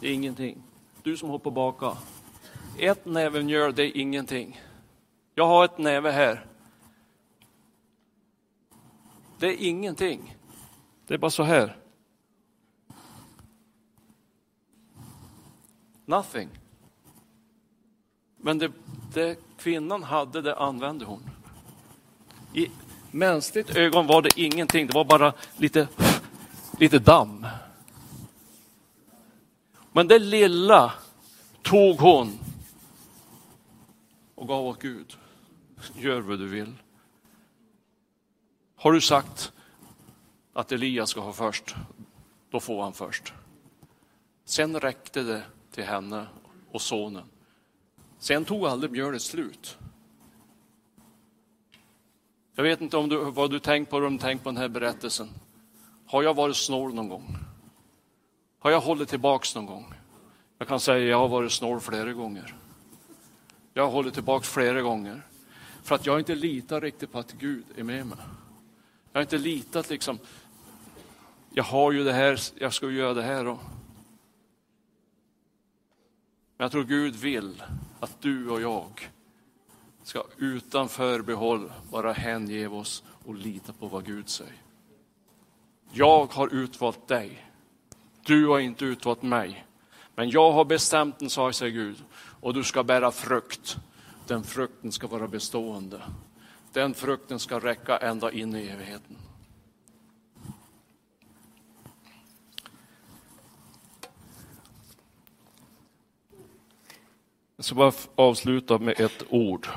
Det 0.00 0.08
är 0.08 0.12
ingenting. 0.12 0.62
Du 1.02 1.16
som 1.16 1.28
hoppar 1.28 1.50
baka. 1.50 1.96
Ett 2.82 3.06
näve 3.06 3.42
mjöl, 3.42 3.74
det 3.74 3.82
är 3.82 3.96
ingenting. 3.96 4.60
Jag 5.34 5.46
har 5.46 5.64
ett 5.64 5.78
näve 5.78 6.10
här. 6.10 6.46
Det 9.38 9.46
är 9.46 9.56
ingenting. 9.68 10.36
Det 11.06 11.14
är 11.14 11.18
bara 11.18 11.30
så 11.30 11.42
här. 11.42 11.76
Nothing. 16.04 16.48
Men 18.36 18.58
det, 18.58 18.72
det 19.14 19.38
kvinnan 19.58 20.02
hade, 20.02 20.42
det 20.42 20.56
använde 20.56 21.04
hon. 21.04 21.30
I 22.54 22.70
mänskligt 23.10 23.76
ögon 23.76 24.06
var 24.06 24.22
det 24.22 24.30
ingenting, 24.36 24.86
det 24.86 24.94
var 24.94 25.04
bara 25.04 25.32
lite, 25.56 25.88
lite 26.78 26.98
damm. 26.98 27.46
Men 29.92 30.08
det 30.08 30.18
lilla 30.18 30.92
tog 31.62 31.98
hon 31.98 32.38
och 34.40 34.48
gav 34.48 34.66
åt 34.66 34.82
Gud. 34.82 35.16
Gör 35.94 36.20
vad 36.20 36.38
du 36.38 36.48
vill. 36.48 36.74
Har 38.76 38.92
du 38.92 39.00
sagt 39.00 39.52
att 40.52 40.72
Elias 40.72 41.10
ska 41.10 41.20
ha 41.20 41.32
först, 41.32 41.74
då 42.50 42.60
får 42.60 42.82
han 42.82 42.92
först. 42.92 43.32
Sen 44.44 44.80
räckte 44.80 45.22
det 45.22 45.42
till 45.70 45.84
henne 45.84 46.26
och 46.70 46.80
sonen. 46.80 47.24
Sen 48.18 48.44
tog 48.44 48.66
aldrig 48.66 48.92
mjölet 48.92 49.22
slut. 49.22 49.78
Jag 52.54 52.62
vet 52.62 52.80
inte 52.80 52.96
om 52.96 53.08
du, 53.08 53.30
vad 53.30 53.50
du 53.50 53.58
tänkt 53.58 53.90
på, 53.90 53.96
om 53.96 54.12
du 54.12 54.18
tänkt 54.18 54.44
på 54.44 54.48
den 54.48 54.56
här 54.56 54.68
berättelsen. 54.68 55.28
Har 56.06 56.22
jag 56.22 56.34
varit 56.34 56.56
snål 56.56 56.94
någon 56.94 57.08
gång? 57.08 57.36
Har 58.58 58.70
jag 58.70 58.80
hållit 58.80 59.08
tillbaks 59.08 59.54
någon 59.54 59.66
gång? 59.66 59.94
Jag 60.58 60.68
kan 60.68 60.80
säga 60.80 61.04
att 61.04 61.10
jag 61.10 61.18
har 61.18 61.28
varit 61.28 61.52
snål 61.52 61.80
flera 61.80 62.12
gånger. 62.12 62.56
Jag 63.74 63.82
har 63.82 63.90
hållit 63.90 64.14
tillbaka 64.14 64.44
flera 64.44 64.82
gånger. 64.82 65.22
För 65.82 65.94
att 65.94 66.06
jag 66.06 66.18
inte 66.18 66.34
litar 66.34 66.80
riktigt 66.80 67.12
på 67.12 67.18
att 67.18 67.32
Gud 67.32 67.64
är 67.76 67.82
med 67.82 68.06
mig. 68.06 68.18
Jag 69.12 69.18
har 69.18 69.22
inte 69.22 69.38
litat 69.38 69.90
liksom, 69.90 70.18
jag 71.50 71.64
har 71.64 71.92
ju 71.92 72.04
det 72.04 72.12
här, 72.12 72.40
jag 72.58 72.72
ska 72.72 72.90
ju 72.90 72.96
göra 72.98 73.14
det 73.14 73.22
här. 73.22 73.46
Och... 73.46 73.58
Men 76.56 76.64
jag 76.64 76.72
tror 76.72 76.84
Gud 76.84 77.16
vill 77.16 77.62
att 78.00 78.20
du 78.20 78.48
och 78.48 78.60
jag 78.60 79.10
ska 80.02 80.24
utan 80.36 80.88
förbehåll 80.88 81.72
bara 81.90 82.12
hänge 82.12 82.66
oss 82.66 83.02
och 83.24 83.34
lita 83.34 83.72
på 83.72 83.86
vad 83.86 84.06
Gud 84.06 84.28
säger. 84.28 84.62
Jag 85.92 86.32
har 86.32 86.54
utvalt 86.54 87.08
dig. 87.08 87.46
Du 88.22 88.46
har 88.46 88.58
inte 88.58 88.84
utvalt 88.84 89.22
mig. 89.22 89.66
Men 90.14 90.30
jag 90.30 90.52
har 90.52 90.64
bestämt 90.64 91.22
en 91.22 91.30
sak, 91.30 91.54
säger 91.54 91.72
Gud, 91.72 92.04
och 92.40 92.54
du 92.54 92.64
ska 92.64 92.84
bära 92.84 93.10
frukt. 93.10 93.76
Den 94.26 94.44
frukten 94.44 94.92
ska 94.92 95.06
vara 95.06 95.28
bestående. 95.28 96.02
Den 96.72 96.94
frukten 96.94 97.38
ska 97.38 97.58
räcka 97.58 97.96
ända 97.98 98.32
in 98.32 98.54
i 98.54 98.66
evigheten. 98.66 99.16
Jag 107.56 107.64
ska 107.64 107.74
bara 107.74 107.92
avsluta 108.14 108.78
med 108.78 109.00
ett 109.00 109.22
ord. 109.30 109.68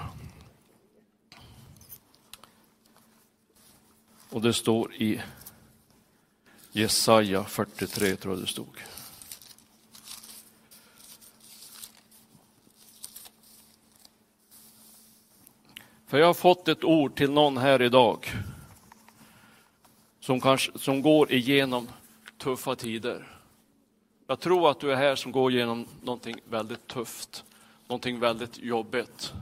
Och 4.30 4.42
det 4.42 4.54
står 4.54 4.94
i 4.94 5.22
Jesaja 6.72 7.44
43, 7.44 8.16
tror 8.16 8.34
jag 8.34 8.44
det 8.44 8.48
stod. 8.48 8.84
För 16.14 16.20
jag 16.20 16.28
har 16.28 16.34
fått 16.34 16.68
ett 16.68 16.84
ord 16.84 17.16
till 17.16 17.32
någon 17.32 17.58
här 17.58 17.82
idag 17.82 18.32
som, 20.20 20.42
kanske, 20.42 20.80
som 20.80 21.02
går 21.02 21.32
igenom 21.32 21.88
tuffa 22.38 22.76
tider. 22.76 23.28
Jag 24.28 24.40
tror 24.40 24.70
att 24.70 24.80
du 24.80 24.92
är 24.92 24.96
här 24.96 25.16
som 25.16 25.32
går 25.32 25.52
igenom 25.52 25.88
någonting 26.02 26.36
väldigt 26.50 26.88
tufft, 26.88 27.44
någonting 27.88 28.20
väldigt 28.20 28.58
jobbigt. 28.58 29.34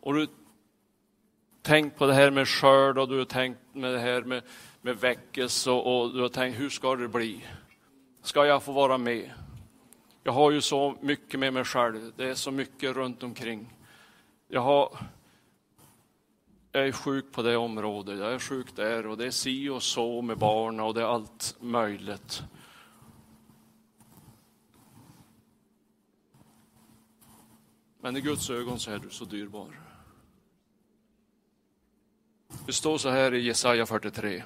Och 0.00 0.14
du 0.14 0.26
tänkt 1.62 1.98
på 1.98 2.06
det 2.06 2.14
här 2.14 2.30
med 2.30 2.48
skörd 2.48 2.98
och 2.98 3.08
du 3.08 3.18
har 3.18 3.24
tänkt 3.24 3.60
med 3.72 3.92
det 3.92 4.00
här 4.00 4.22
med, 4.22 4.42
med 4.80 4.96
väckelse 4.96 5.70
och, 5.70 6.00
och 6.00 6.14
du 6.14 6.20
har 6.20 6.28
tänkt 6.28 6.58
hur 6.58 6.70
ska 6.70 6.96
det 6.96 7.08
bli? 7.08 7.44
Ska 8.22 8.46
jag 8.46 8.62
få 8.62 8.72
vara 8.72 8.98
med? 8.98 9.30
Jag 10.26 10.32
har 10.32 10.50
ju 10.50 10.60
så 10.60 10.96
mycket 11.00 11.40
med 11.40 11.52
mig 11.52 11.64
själv. 11.64 12.12
Det 12.16 12.30
är 12.30 12.34
så 12.34 12.50
mycket 12.50 12.96
runt 12.96 13.22
omkring. 13.22 13.74
Jag, 14.48 14.60
har, 14.60 14.98
jag 16.72 16.88
är 16.88 16.92
sjuk 16.92 17.32
på 17.32 17.42
det 17.42 17.56
området, 17.56 18.18
jag 18.18 18.34
är 18.34 18.38
sjuk 18.38 18.76
där 18.76 19.06
och 19.06 19.16
det 19.16 19.26
är 19.26 19.30
si 19.30 19.68
och 19.68 19.82
så 19.82 20.22
med 20.22 20.38
barnen 20.38 20.80
och 20.80 20.94
det 20.94 21.00
är 21.00 21.06
allt 21.06 21.56
möjligt. 21.60 22.42
Men 28.00 28.16
i 28.16 28.20
Guds 28.20 28.50
ögon 28.50 28.78
så 28.78 28.90
är 28.90 28.98
du 28.98 29.10
så 29.10 29.24
dyrbar. 29.24 29.80
Det 32.66 32.72
står 32.72 32.98
så 32.98 33.08
här 33.08 33.34
i 33.34 33.40
Jesaja 33.40 33.86
43. 33.86 34.44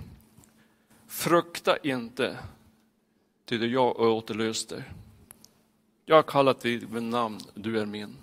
Frukta 1.07 1.77
inte, 1.77 2.39
ty 3.45 3.67
jag 3.67 3.95
har 3.95 4.09
återlöst 4.09 4.69
dig. 4.69 4.85
Jag 6.11 6.17
har 6.17 6.23
kallat 6.23 6.61
dig 6.61 6.81
med 6.91 7.03
namn, 7.03 7.39
du 7.55 7.81
är 7.81 7.87
min. 7.87 8.17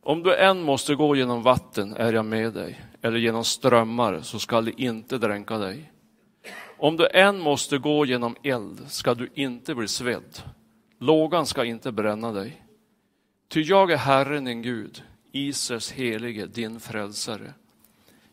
Om 0.00 0.22
du 0.22 0.34
än 0.34 0.62
måste 0.62 0.94
gå 0.94 1.16
genom 1.16 1.42
vatten 1.42 1.96
är 1.96 2.12
jag 2.12 2.24
med 2.24 2.52
dig, 2.52 2.80
eller 3.02 3.18
genom 3.18 3.44
strömmar 3.44 4.20
så 4.20 4.38
skall 4.38 4.64
det 4.64 4.82
inte 4.82 5.18
dränka 5.18 5.58
dig. 5.58 5.92
Om 6.78 6.96
du 6.96 7.06
än 7.06 7.38
måste 7.38 7.78
gå 7.78 8.06
genom 8.06 8.36
eld 8.42 8.90
ska 8.90 9.14
du 9.14 9.28
inte 9.34 9.74
bli 9.74 9.88
svedd, 9.88 10.42
lågan 10.98 11.46
ska 11.46 11.64
inte 11.64 11.92
bränna 11.92 12.32
dig. 12.32 12.64
Ty 13.48 13.62
jag 13.62 13.90
är 13.90 13.96
Herren 13.96 14.44
din 14.44 14.62
Gud, 14.62 15.02
Israels 15.32 15.92
helige, 15.92 16.46
din 16.46 16.80
frälsare. 16.80 17.54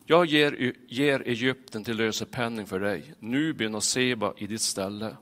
Jag 0.05 0.25
ger, 0.25 0.73
ger 0.87 1.27
Egypten 1.27 1.83
till 1.83 1.97
lösepenning 1.97 2.65
för 2.65 2.79
dig, 2.79 3.13
Nubien 3.19 3.75
och 3.75 3.83
Seba 3.83 4.33
i 4.37 4.47
ditt 4.47 4.61
ställe. 4.61 5.15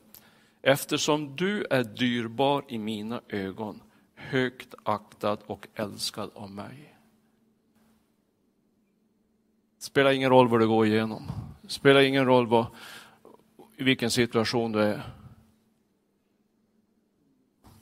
Eftersom 0.62 1.36
du 1.36 1.66
är 1.70 1.84
dyrbar 1.84 2.66
i 2.68 2.78
mina 2.78 3.22
ögon, 3.28 3.82
högt 4.16 4.76
aktad 4.84 5.38
och 5.46 5.68
älskad 5.76 6.32
av 6.34 6.52
mig. 6.52 6.96
Det 9.78 9.84
Spelar 9.84 10.12
ingen 10.12 10.30
roll 10.30 10.48
vad 10.48 10.60
du 10.60 10.68
går 10.68 10.86
igenom. 10.86 11.32
det 11.62 11.70
Spelar 11.70 12.02
ingen 12.02 12.26
roll 12.26 12.48
vad, 12.48 12.66
i 13.78 13.84
vilken 13.84 14.12
situation 14.12 14.72
du 14.72 14.82
är. 14.82 15.02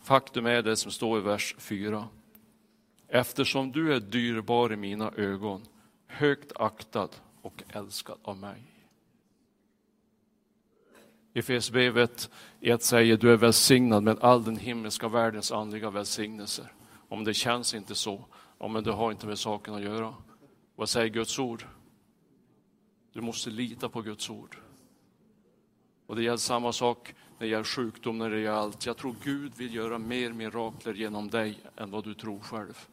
Faktum 0.02 0.46
är 0.46 0.62
det 0.62 0.76
som 0.76 0.92
står 0.92 1.20
i 1.20 1.22
vers 1.22 1.56
4. 1.58 2.08
Eftersom 3.08 3.72
du 3.72 3.94
är 3.94 4.00
dyrbar 4.00 4.74
i 4.74 4.76
mina 4.76 5.12
ögon, 5.12 5.66
högt 6.08 6.52
aktad 6.56 7.10
och 7.42 7.64
älskad 7.70 8.18
av 8.22 8.38
mig. 8.38 8.77
I 11.38 11.40
Efesierbrevet 11.40 12.30
1 12.62 12.84
säger 12.84 13.18
du 13.18 13.34
är 13.34 13.38
välsignad 13.38 14.04
med 14.04 14.20
all 14.20 14.44
den 14.44 14.58
himmelska 14.58 15.08
världens 15.08 15.52
andliga 15.52 15.90
välsignelser. 15.90 16.74
Om 17.10 17.24
det 17.24 17.34
känns 17.34 17.74
inte 17.74 17.96
så, 17.96 18.26
ja, 18.60 18.68
men 18.68 18.84
det 18.84 18.92
har 18.92 19.12
inte 19.12 19.28
med 19.28 19.40
saken 19.40 19.74
att 19.74 19.82
göra. 19.82 20.14
Vad 20.76 20.90
säger 20.90 21.08
Guds 21.08 21.40
ord? 21.40 21.66
Du 23.14 23.22
måste 23.22 23.50
lita 23.50 23.90
på 23.90 24.02
Guds 24.02 24.30
ord. 24.30 24.58
Och 26.08 26.16
det 26.16 26.24
gäller 26.24 26.38
samma 26.38 26.74
sak 26.74 27.16
när 27.40 27.48
det 27.48 27.52
gäller 27.52 27.64
sjukdom, 27.64 28.18
när 28.18 28.30
det 28.30 28.40
gäller 28.40 28.58
allt. 28.58 28.86
Jag 28.86 28.98
tror 28.98 29.16
Gud 29.24 29.52
vill 29.56 29.76
göra 29.76 29.98
mer 29.98 30.34
mirakler 30.34 30.94
genom 30.94 31.28
dig 31.28 31.60
än 31.76 31.92
vad 31.92 32.04
du 32.04 32.14
tror 32.14 32.40
själv. 32.40 32.88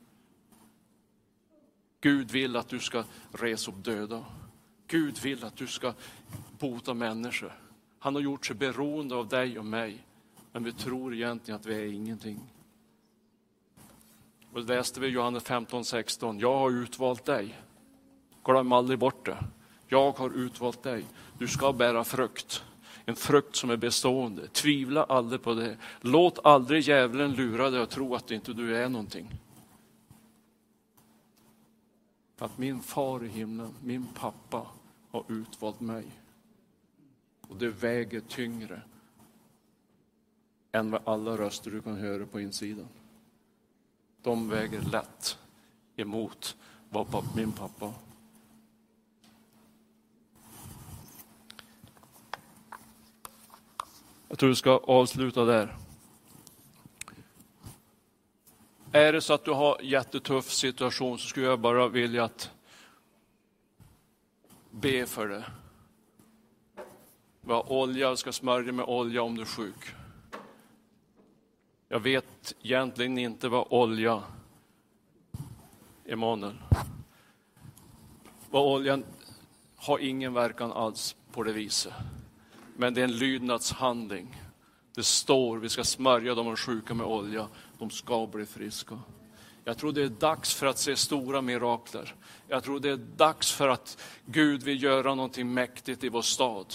Gud 2.01 2.31
vill 2.31 2.57
att 2.57 2.69
du 2.69 2.79
ska 2.79 3.05
resa 3.33 3.71
upp 3.71 3.85
döda. 3.85 4.25
Gud 4.87 5.19
vill 5.19 5.45
att 5.45 5.57
du 5.57 5.67
ska 5.67 5.93
bota 6.59 6.95
människor. 6.95 7.64
Han 8.05 8.15
har 8.15 8.23
gjort 8.23 8.47
sig 8.47 8.57
beroende 8.57 9.15
av 9.15 9.29
dig 9.29 9.59
och 9.59 9.65
mig. 9.65 10.07
Men 10.53 10.65
vi 10.65 10.73
tror 10.73 11.15
egentligen 11.15 11.61
att 11.61 11.67
vi 11.67 11.75
är 11.75 11.93
ingenting. 11.93 12.41
Och 14.53 14.65
det 14.65 14.75
läste 14.75 15.01
vi 15.01 15.07
i 15.07 15.11
Johannes 15.11 15.45
15, 15.45 15.85
16. 15.85 16.39
Jag 16.39 16.59
har 16.59 16.71
utvalt 16.71 17.25
dig. 17.25 17.59
Glöm 18.45 18.73
aldrig 18.73 18.99
bort 18.99 19.27
det. 19.27 19.45
Jag 19.87 20.13
har 20.13 20.31
utvalt 20.31 20.83
dig. 20.83 21.05
Du 21.39 21.49
ska 21.49 21.73
bära 21.73 22.05
frukt. 22.05 22.65
En 23.05 23.17
frukt 23.17 23.57
som 23.57 23.71
är 23.71 23.77
bestående. 23.77 24.49
Tvivla 24.49 25.05
aldrig 25.05 25.43
på 25.43 25.55
det. 25.55 25.77
Låt 26.01 26.47
aldrig 26.47 26.83
djävulen 26.83 27.33
lura 27.33 27.71
dig 27.71 27.81
och 27.81 27.91
tro 27.91 28.15
att 28.15 28.31
inte 28.31 28.53
du 28.53 28.77
är 28.77 28.89
någonting. 28.89 29.41
Att 32.39 32.59
min 32.59 32.81
far 32.81 33.25
i 33.25 33.29
himlen, 33.29 33.75
min 33.83 34.07
pappa, 34.07 34.67
har 35.11 35.25
utvalt 35.29 35.81
mig. 35.81 36.05
Och 37.49 37.57
det 37.57 37.69
väger 37.69 38.21
tyngre 38.21 38.83
än 40.73 40.91
vad 40.91 41.03
alla 41.05 41.37
röster 41.37 41.71
du 41.71 41.83
kan 41.83 41.97
höra 41.97 42.27
på 42.27 42.41
insidan. 42.41 42.89
De 44.23 44.49
väger 44.49 44.81
lätt 44.81 45.39
emot 45.97 46.57
vad 46.91 47.37
min 47.37 47.53
pappa 47.53 47.93
Jag 54.35 54.39
tror 54.39 54.49
vi 54.49 54.57
ska 54.57 54.71
avsluta 54.71 55.45
där. 55.45 55.77
Är 58.93 59.13
det 59.13 59.21
så 59.21 59.33
att 59.33 59.45
du 59.45 59.51
har 59.51 59.79
en 59.81 59.89
jättetuff 59.89 60.51
situation 60.51 61.19
så 61.19 61.29
skulle 61.29 61.47
jag 61.47 61.61
bara 61.61 61.89
vilja 61.89 62.25
att 62.25 62.51
be 64.71 65.07
för 65.07 65.29
det. 65.29 65.45
Vi 67.47 67.53
har 67.53 67.73
olja, 67.73 68.11
vi 68.11 68.17
ska 68.17 68.33
smörja 68.33 68.73
med 68.73 68.85
olja 68.85 69.23
om 69.23 69.35
du 69.35 69.41
är 69.41 69.47
sjuk. 69.47 69.95
Jag 71.89 72.01
vet 72.01 72.55
egentligen 72.63 73.19
inte 73.19 73.49
vad 73.49 73.67
olja, 73.71 74.23
Emanuel, 76.05 76.55
vad 78.51 78.63
oljan 78.63 79.05
har 79.77 79.99
ingen 79.99 80.35
verkan 80.35 80.73
alls 80.73 81.17
på 81.33 81.43
det 81.43 81.53
viset. 81.53 81.93
Men 82.77 82.95
det 82.95 83.01
är 83.01 83.05
en 83.05 83.19
lydnadshandling. 83.19 84.43
Det 84.95 85.05
står, 85.05 85.59
vi 85.59 85.69
ska 85.69 85.85
smörja 85.85 86.35
de 86.35 86.57
sjuka 86.57 86.95
med 86.95 87.07
olja 87.07 87.49
de 87.79 87.91
ska 87.91 88.27
bli 88.27 88.47
friska. 88.47 88.99
Jag 89.65 89.79
tror 89.79 89.93
det 89.93 90.03
är 90.03 90.09
dags 90.09 90.55
för 90.55 90.67
att 90.67 90.79
se 90.79 90.97
stora 90.97 91.41
mirakler. 91.41 92.15
Jag 92.49 92.65
tror 92.65 92.81
det 92.81 92.91
är 92.91 92.97
dags 92.97 93.53
för 93.53 93.69
att 93.69 94.03
Gud 94.27 94.63
vill 94.63 94.83
göra 94.83 95.15
någonting 95.15 95.55
mäktigt 95.55 96.05
i 96.05 96.09
vår 96.09 96.23
stad. 96.23 96.75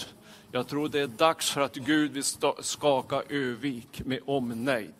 Jag 0.52 0.68
tror 0.68 0.88
det 0.88 1.00
är 1.00 1.06
dags 1.06 1.50
för 1.50 1.60
att 1.60 1.74
Gud 1.74 2.12
vill 2.12 2.24
skaka 2.60 3.22
Övik 3.28 4.02
med 4.04 4.18
omnejd. 4.26 4.94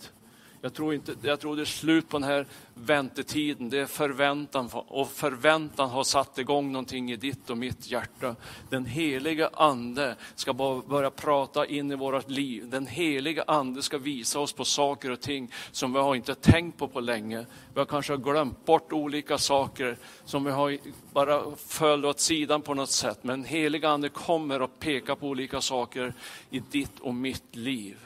Jag 0.63 0.75
tror, 0.75 0.95
inte, 0.95 1.15
jag 1.23 1.41
tror 1.41 1.57
det 1.57 1.63
är 1.63 1.67
slut 1.67 2.09
på 2.09 2.19
den 2.19 2.29
här 2.29 2.47
väntetiden. 2.75 3.71
Det 3.71 3.79
är 3.79 3.87
förväntan 3.87 4.71
och 4.73 5.11
förväntan 5.11 5.91
har 5.91 6.05
satt 6.05 6.39
igång 6.39 6.73
någonting 6.73 7.13
i 7.13 7.17
ditt 7.17 7.51
och 7.51 7.59
mitt 7.59 7.91
hjärta. 7.91 8.37
Den 8.71 8.85
heliga 8.85 9.51
ande 9.55 10.17
ska 10.35 10.53
börja 10.89 11.11
prata 11.11 11.67
in 11.67 11.91
i 11.91 11.95
vårt 11.95 12.31
liv. 12.31 12.69
Den 12.71 12.87
heliga 12.87 13.45
ande 13.47 13.83
ska 13.83 13.99
visa 13.99 14.39
oss 14.39 14.53
på 14.53 14.65
saker 14.65 15.11
och 15.11 15.21
ting 15.21 15.53
som 15.73 15.93
vi 15.93 15.99
har 15.99 16.15
inte 16.15 16.35
tänkt 16.35 16.79
på 16.79 16.89
på 16.89 17.01
länge. 17.01 17.47
Vi 17.75 17.81
har 17.81 17.87
kanske 17.87 18.17
glömt 18.17 18.65
bort 18.65 18.93
olika 18.93 19.39
saker 19.39 19.97
som 20.25 20.45
vi 20.45 20.51
har 20.51 20.79
bara 21.13 21.57
följt 21.57 22.05
åt 22.05 22.21
sidan 22.21 22.63
på 22.63 22.75
något 22.75 22.91
sätt. 22.91 23.19
Men 23.23 23.41
den 23.41 23.49
heliga 23.49 23.89
ande 23.89 24.09
kommer 24.09 24.61
att 24.61 24.79
peka 24.79 25.17
på 25.17 25.29
olika 25.29 25.61
saker 25.61 26.15
i 26.51 26.63
ditt 26.71 27.01
och 27.01 27.15
mitt 27.15 27.57
liv. 27.57 27.97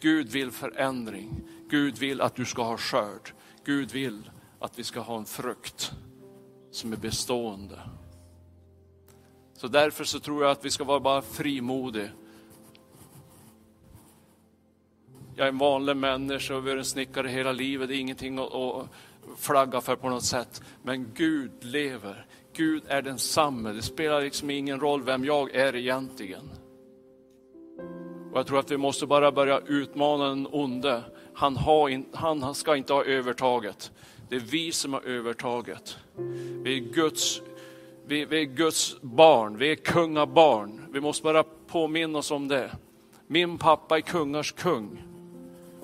Gud 0.00 0.28
vill 0.28 0.50
förändring. 0.50 1.42
Gud 1.70 1.98
vill 1.98 2.20
att 2.20 2.34
du 2.34 2.44
ska 2.44 2.62
ha 2.62 2.76
skörd. 2.76 3.32
Gud 3.64 3.92
vill 3.92 4.30
att 4.58 4.78
vi 4.78 4.84
ska 4.84 5.00
ha 5.00 5.18
en 5.18 5.24
frukt 5.24 5.92
som 6.70 6.92
är 6.92 6.96
bestående. 6.96 7.80
Så 9.54 9.68
därför 9.68 10.04
så 10.04 10.20
tror 10.20 10.42
jag 10.42 10.50
att 10.52 10.64
vi 10.64 10.70
ska 10.70 10.84
vara 10.84 11.00
bara 11.00 11.22
frimodiga. 11.22 12.08
Jag 15.36 15.44
är 15.44 15.48
en 15.48 15.58
vanlig 15.58 15.96
människa 15.96 16.54
och 16.54 16.62
har 16.62 16.70
varit 16.70 16.86
snickare 16.86 17.28
hela 17.28 17.52
livet. 17.52 17.88
Det 17.88 17.96
är 17.96 17.98
ingenting 17.98 18.38
att 18.38 18.88
flagga 19.38 19.80
för 19.80 19.96
på 19.96 20.08
något 20.08 20.24
sätt. 20.24 20.62
Men 20.82 21.12
Gud 21.14 21.50
lever. 21.60 22.26
Gud 22.52 22.82
är 22.86 23.02
densamme. 23.02 23.72
Det 23.72 23.82
spelar 23.82 24.20
liksom 24.20 24.50
ingen 24.50 24.80
roll 24.80 25.02
vem 25.02 25.24
jag 25.24 25.54
är 25.54 25.76
egentligen. 25.76 26.50
Och 28.32 28.38
jag 28.38 28.46
tror 28.46 28.58
att 28.58 28.70
vi 28.70 28.76
måste 28.76 29.06
bara 29.06 29.32
börja 29.32 29.60
utmana 29.66 30.28
den 30.28 30.48
onde. 30.50 31.02
Han, 31.34 31.56
har 31.56 31.88
in, 31.88 32.06
han 32.12 32.54
ska 32.54 32.76
inte 32.76 32.92
ha 32.92 33.04
övertaget. 33.04 33.90
Det 34.28 34.36
är 34.36 34.40
vi 34.40 34.72
som 34.72 34.92
har 34.92 35.00
övertaget. 35.00 35.96
Vi 36.62 36.76
är 36.76 36.80
Guds, 36.80 37.42
vi, 38.06 38.24
vi 38.24 38.40
är 38.40 38.44
Guds 38.44 38.96
barn, 39.00 39.58
vi 39.58 39.70
är 39.70 39.74
kungabarn. 39.74 40.80
Vi 40.92 41.00
måste 41.00 41.22
bara 41.22 41.44
påminna 41.66 42.18
oss 42.18 42.30
om 42.30 42.48
det. 42.48 42.70
Min 43.26 43.58
pappa 43.58 43.96
är 43.96 44.00
kungars 44.00 44.52
kung. 44.52 45.02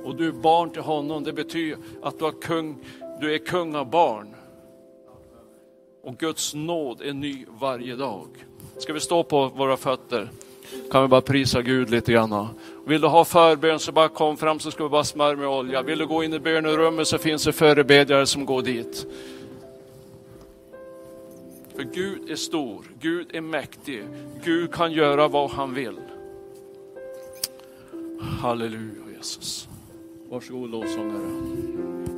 Och 0.05 0.16
du 0.16 0.28
är 0.28 0.32
barn 0.32 0.70
till 0.70 0.82
honom, 0.82 1.24
det 1.24 1.32
betyder 1.32 1.78
att 2.03 2.18
du, 2.18 2.24
har 2.24 2.32
kung, 2.32 2.78
du 3.20 3.34
är 3.34 3.38
kungabarn. 3.38 4.34
Och 6.03 6.18
Guds 6.18 6.55
nåd 6.55 7.01
är 7.01 7.12
ny 7.12 7.46
varje 7.61 7.96
dag. 7.96 8.28
Ska 8.78 8.92
vi 8.92 9.01
stå 9.01 9.22
på 9.22 9.49
våra 9.49 9.76
fötter? 9.76 10.30
Kan 10.91 11.03
vi 11.03 11.09
bara 11.09 11.21
prisa 11.21 11.62
Gud 11.62 11.91
lite 11.91 12.12
grann. 12.12 12.47
Vill 12.87 13.01
du 13.01 13.07
ha 13.07 13.25
förbön 13.25 13.79
så 13.79 13.93
bara 13.93 14.09
kom 14.09 14.37
fram 14.37 14.61
så 14.61 14.71
ska 14.71 14.83
vi 14.83 14.89
bara 14.89 15.05
smörja 15.05 15.37
med 15.37 15.49
olja. 15.49 15.83
Vill 15.83 15.99
du 15.99 16.07
gå 16.07 16.25
in 16.25 16.35
i 16.35 16.39
bönerummet 16.39 17.09
så 17.09 17.19
finns 17.19 17.45
det 17.45 17.53
förebedjare 17.53 18.27
som 18.27 18.47
går 18.47 18.62
dit. 18.62 19.07
För 21.77 21.83
Gud 21.83 22.31
är 22.31 22.37
stor, 22.37 22.85
Gud 23.01 23.27
är 23.33 23.41
mäktig, 23.41 24.05
Gud 24.45 24.73
kan 24.73 24.93
göra 24.93 25.29
vad 25.29 25.51
han 25.51 25.75
vill. 25.75 25.97
Halleluja 28.21 29.03
Jesus. 29.16 29.69
Varsågod 30.31 30.71
lovsångare. 30.71 32.18